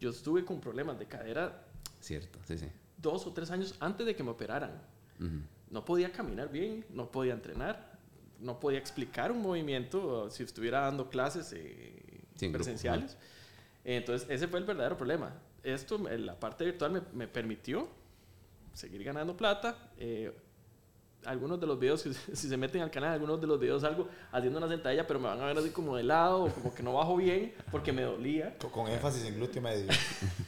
[0.00, 1.64] Yo estuve con problemas de cadera
[2.00, 2.66] Cierto, sí, sí.
[2.96, 4.80] dos o tres años antes de que me operaran.
[5.18, 5.40] Ujú.
[5.70, 7.98] No podía caminar bien, no podía entrenar,
[8.38, 12.22] no podía explicar un movimiento si estuviera dando clases eh,
[12.52, 13.16] presenciales.
[13.84, 15.34] Entonces, ese fue el verdadero problema.
[15.62, 17.88] Esto, la parte virtual me, me permitió
[18.72, 19.76] seguir ganando plata.
[19.98, 20.32] eh,
[21.24, 24.08] algunos de los videos, si, si se meten al canal, algunos de los videos salgo
[24.30, 26.82] haciendo una sentadilla, pero me van a ver así como de lado, o como que
[26.82, 28.56] no bajo bien, porque me dolía.
[28.58, 29.88] Con, con énfasis en glúteo medio.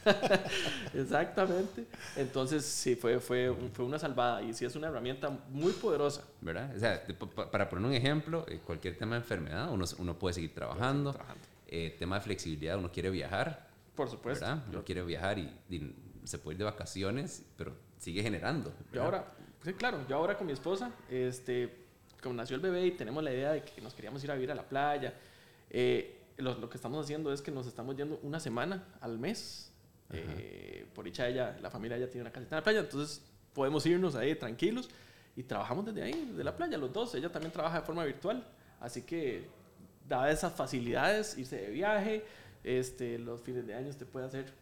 [0.93, 1.85] Exactamente.
[2.15, 6.23] Entonces, sí, fue, fue, fue una salvada y sí es una herramienta muy poderosa.
[6.39, 6.73] ¿Verdad?
[6.75, 7.03] O sea,
[7.51, 11.11] para poner un ejemplo, eh, cualquier tema de enfermedad, uno, uno puede seguir trabajando.
[11.11, 11.45] trabajando.
[11.67, 14.45] Eh, tema de flexibilidad, uno quiere viajar, Por supuesto.
[14.45, 14.63] ¿verdad?
[14.65, 18.69] Yo- Uno quiere viajar y, y se puede ir de vacaciones, pero sigue generando.
[18.93, 19.05] Yo ¿verdad?
[19.05, 19.33] ahora,
[19.63, 21.75] sí, claro, yo ahora con mi esposa, este,
[22.21, 24.51] como nació el bebé y tenemos la idea de que nos queríamos ir a vivir
[24.51, 25.13] a la playa,
[25.69, 29.67] eh, lo, lo que estamos haciendo es que nos estamos yendo una semana al mes.
[30.13, 33.21] Eh, por dicha ella, la familia ya tiene una casita en la playa, entonces
[33.53, 34.89] podemos irnos ahí tranquilos
[35.37, 37.15] y trabajamos desde ahí, desde la playa, los dos.
[37.15, 38.45] Ella también trabaja de forma virtual,
[38.81, 39.47] así que
[40.07, 42.25] da esas facilidades, irse de viaje,
[42.63, 44.53] este, los fines de año te puede hacer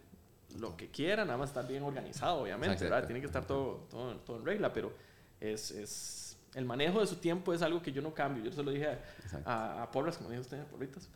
[0.58, 2.84] lo que quiera, nada más estar bien organizado, obviamente.
[2.84, 3.06] ¿verdad?
[3.06, 4.92] Tiene que estar todo, todo, todo en regla, pero
[5.40, 8.44] es, es, el manejo de su tiempo es algo que yo no cambio.
[8.44, 9.00] Yo se lo dije a,
[9.46, 11.10] a, a Porras, como dijo usted, a Porritas.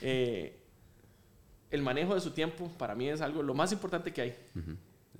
[0.00, 0.60] Eh,
[1.70, 4.36] el manejo de su tiempo para mí es algo lo más importante que hay.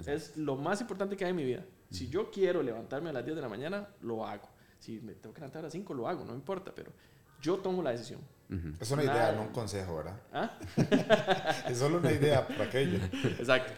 [0.07, 1.65] Es lo más importante que hay en mi vida.
[1.91, 4.49] Si yo quiero levantarme a las 10 de la mañana, lo hago.
[4.79, 6.93] Si me tengo que levantar a las 5, lo hago, no importa, pero
[7.41, 8.21] yo tomo la decisión.
[8.51, 8.73] Ujú.
[8.81, 9.19] Es una Nada.
[9.31, 10.21] idea, no un consejo, ¿verdad?
[10.33, 10.59] ¿Ah?
[11.69, 12.99] Es solo una idea para aquello.
[13.39, 13.73] Exacto.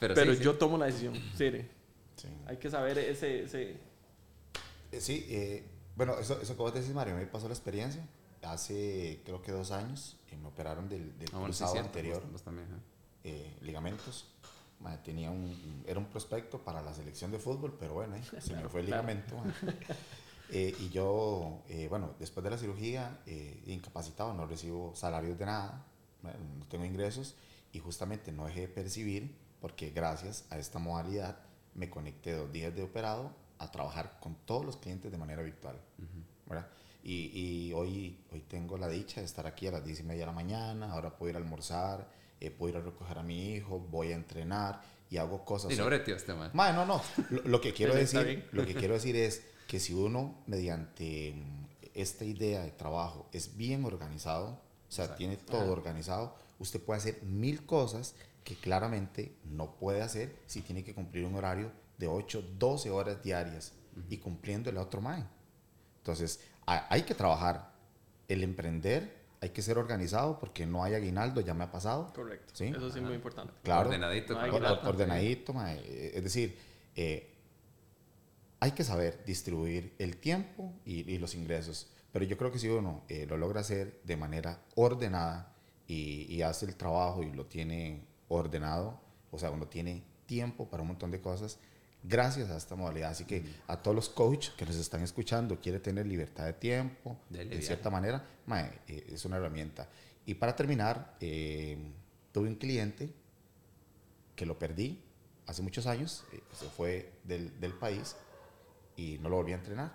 [0.00, 0.44] Pero, Pero sí, sí.
[0.44, 1.14] yo tomo la decisión.
[1.36, 1.50] Sí,
[2.16, 2.28] Sí.
[2.46, 3.76] hay que saber ese, ese,
[4.92, 5.64] Eh, sí, eh,
[5.96, 8.02] bueno, eso, eso que vos decís, Mario, me pasó la experiencia.
[8.42, 11.88] Hace, creo que dos años, eh, me operaron del, del Ah, bueno, sí, cruzado cierto,
[11.88, 12.80] anterior, vos- vos también, ajá.
[13.24, 14.26] eh, ligamentos.
[15.04, 18.40] Tenía un, era un prospecto para la selección de fútbol, pero bueno, eh, se me
[18.54, 19.02] Claro, fue el claro.
[19.08, 19.36] ligamento.
[20.50, 25.46] Eh, y yo, eh, bueno, después de la cirugía, eh, incapacitado, no recibo salarios de
[25.46, 25.84] nada,
[26.22, 27.36] no tengo ingresos
[27.72, 31.38] y justamente no dejé de percibir porque gracias a esta modalidad
[31.74, 35.76] me conecté dos días de operado a trabajar con todos los clientes de manera virtual.
[36.46, 36.68] ¿verdad?
[37.02, 40.20] Y, y hoy, hoy tengo la dicha de estar aquí a las 10 y media
[40.20, 42.08] de la mañana, ahora puedo ir a almorzar,
[42.40, 44.80] eh, puedo ir a recoger a mi hijo, voy a entrenar
[45.10, 45.72] y hago cosas.
[45.72, 46.50] Y no breteó este man.
[46.54, 47.02] No, no.
[47.30, 51.66] Lo, lo que quiero decir, lo que quiero decir es que si uno mediante mm,
[51.94, 55.18] esta idea de trabajo es bien organizado, o sea, Exacto.
[55.18, 58.14] tiene todo organizado, usted puede hacer mil cosas
[58.44, 63.22] que claramente no puede hacer si tiene que cumplir un horario de 8, 12 horas
[63.22, 63.72] diarias
[64.08, 65.24] y cumpliendo el otro mae.
[65.98, 67.72] Entonces, ha- hay que trabajar.
[68.28, 72.12] El emprender, hay que ser organizado porque no hay aguinaldo, ya me ha pasado.
[72.14, 72.52] correcto.
[72.54, 72.66] Sí.
[72.66, 73.52] Eso sí es muy importante.
[73.62, 73.88] Claro.
[73.88, 74.34] Ordenadito.
[74.34, 76.12] No ordenadito, mae.
[76.16, 76.58] Es decir,
[76.94, 77.37] eh,
[78.60, 81.88] hay que saber distribuir el tiempo y, y los ingresos.
[82.12, 85.54] Pero yo creo que si uno eh, lo logra hacer de manera ordenada
[85.86, 90.82] y, y, hace el trabajo y lo tiene ordenado, o sea, uno tiene tiempo para
[90.82, 91.58] un montón de cosas,
[92.02, 93.10] gracias a esta modalidad.
[93.10, 97.18] Así que a todos los coaches que nos están escuchando, quiere tener libertad de tiempo,
[97.30, 98.26] de cierta manera,
[98.86, 99.88] eh, es una herramienta.
[100.26, 101.78] Y para terminar, eh,
[102.32, 103.10] tuve un cliente
[104.34, 105.02] que lo perdí
[105.46, 108.14] hace muchos años, se fue del, del país
[108.98, 109.92] y no lo volví a entrenar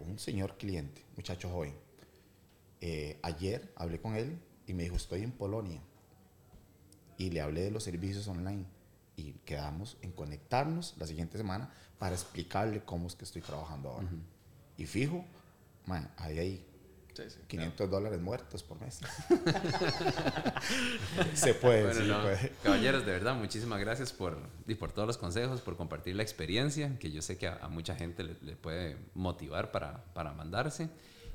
[0.00, 1.74] un, señor cliente, muchacho joven.
[2.80, 5.80] Eh, ayer hablé con él y me dijo, estoy en Polonia.
[7.16, 8.66] Y le hablé de los servicios online.
[9.16, 14.08] Y quedamos en conectarnos la siguiente semana para explicarle cómo es que estoy trabajando ahora.
[14.76, 15.24] Y fijo,
[16.16, 16.66] ahí
[17.18, 19.00] hay 500 dólares muertos por mes.
[21.34, 21.92] se puede,
[22.62, 26.98] Caballeros, de verdad, muchísimas gracias por, y por todos los consejos, por compartir la experiencia,
[26.98, 30.88] que yo sé que a, mucha gente le, puede motivar para, para mandarse.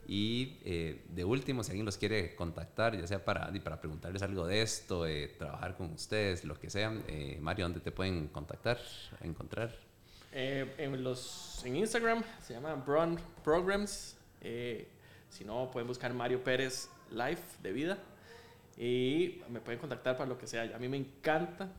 [0.08, 4.48] Y eh, de último, si alguien los quiere contactar, ya sea para, para preguntarles algo
[4.48, 5.06] de esto,
[5.38, 8.80] trabajar con ustedes, lo que sea, eh, Mario, ¿dónde te pueden contactar,
[9.22, 9.76] encontrar?
[10.32, 14.16] Eh, en, los, en Instagram se llama Brown Programs.
[15.38, 18.00] Si no, pueden buscar Mario Pérez Life de vida
[18.76, 20.64] y me pueden contactar para lo que sea.
[20.76, 21.70] A mí me encanta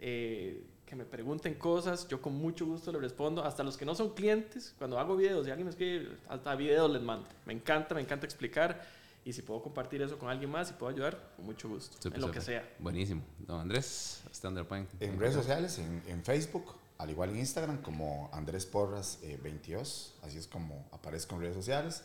[0.00, 3.94] eh, que me pregunten cosas, yo con mucho gusto les respondo, hasta los que no
[3.94, 7.28] son clientes, cuando hago videos y alguien me escribe, hasta videos les mando.
[7.44, 8.82] Me encanta, me encanta explicar
[9.26, 12.18] y si puedo compartir eso con alguien más y puedo ayudar, con mucho gusto, en
[12.18, 12.66] lo que sea.
[12.78, 13.22] Buenísimo.
[13.40, 14.88] Don Andrés, ¿hasta dónde pueden?
[15.00, 20.26] En redes sociales, en, en, Facebook, al igual en Instagram, como Andrés Porras 22, eh,
[20.26, 22.04] así es como aparezco en redes sociales.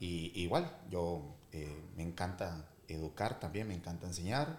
[0.00, 4.58] Y igual, yo eh, me encanta educar también, me encanta enseñar,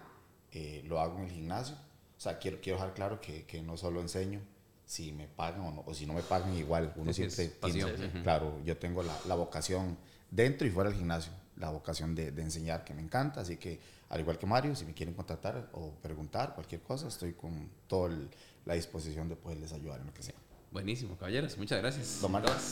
[0.52, 1.74] eh, lo hago en el gimnasio.
[2.16, 4.40] O sea, quiero, quiero dejar claro que, que no solo enseño,
[4.86, 6.92] si me pagan o, no, o si no me pagan igual.
[6.96, 9.98] Uno siempre tiene, claro, yo tengo la, la, vocación
[10.30, 13.40] dentro y fuera del gimnasio, la vocación de, de, enseñar que me encanta.
[13.40, 17.32] Así que, al igual que Mario, si me quieren contactar o preguntar cualquier cosa, estoy
[17.32, 18.16] con toda
[18.64, 20.36] la disposición de poderles ayudar en lo que sea.
[20.70, 22.18] Buenísimo, caballeros, muchas gracias.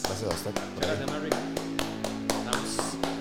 [0.04, 0.52] Gracias a usted.
[0.78, 2.19] Gracias, Mario.
[2.50, 3.19] That was.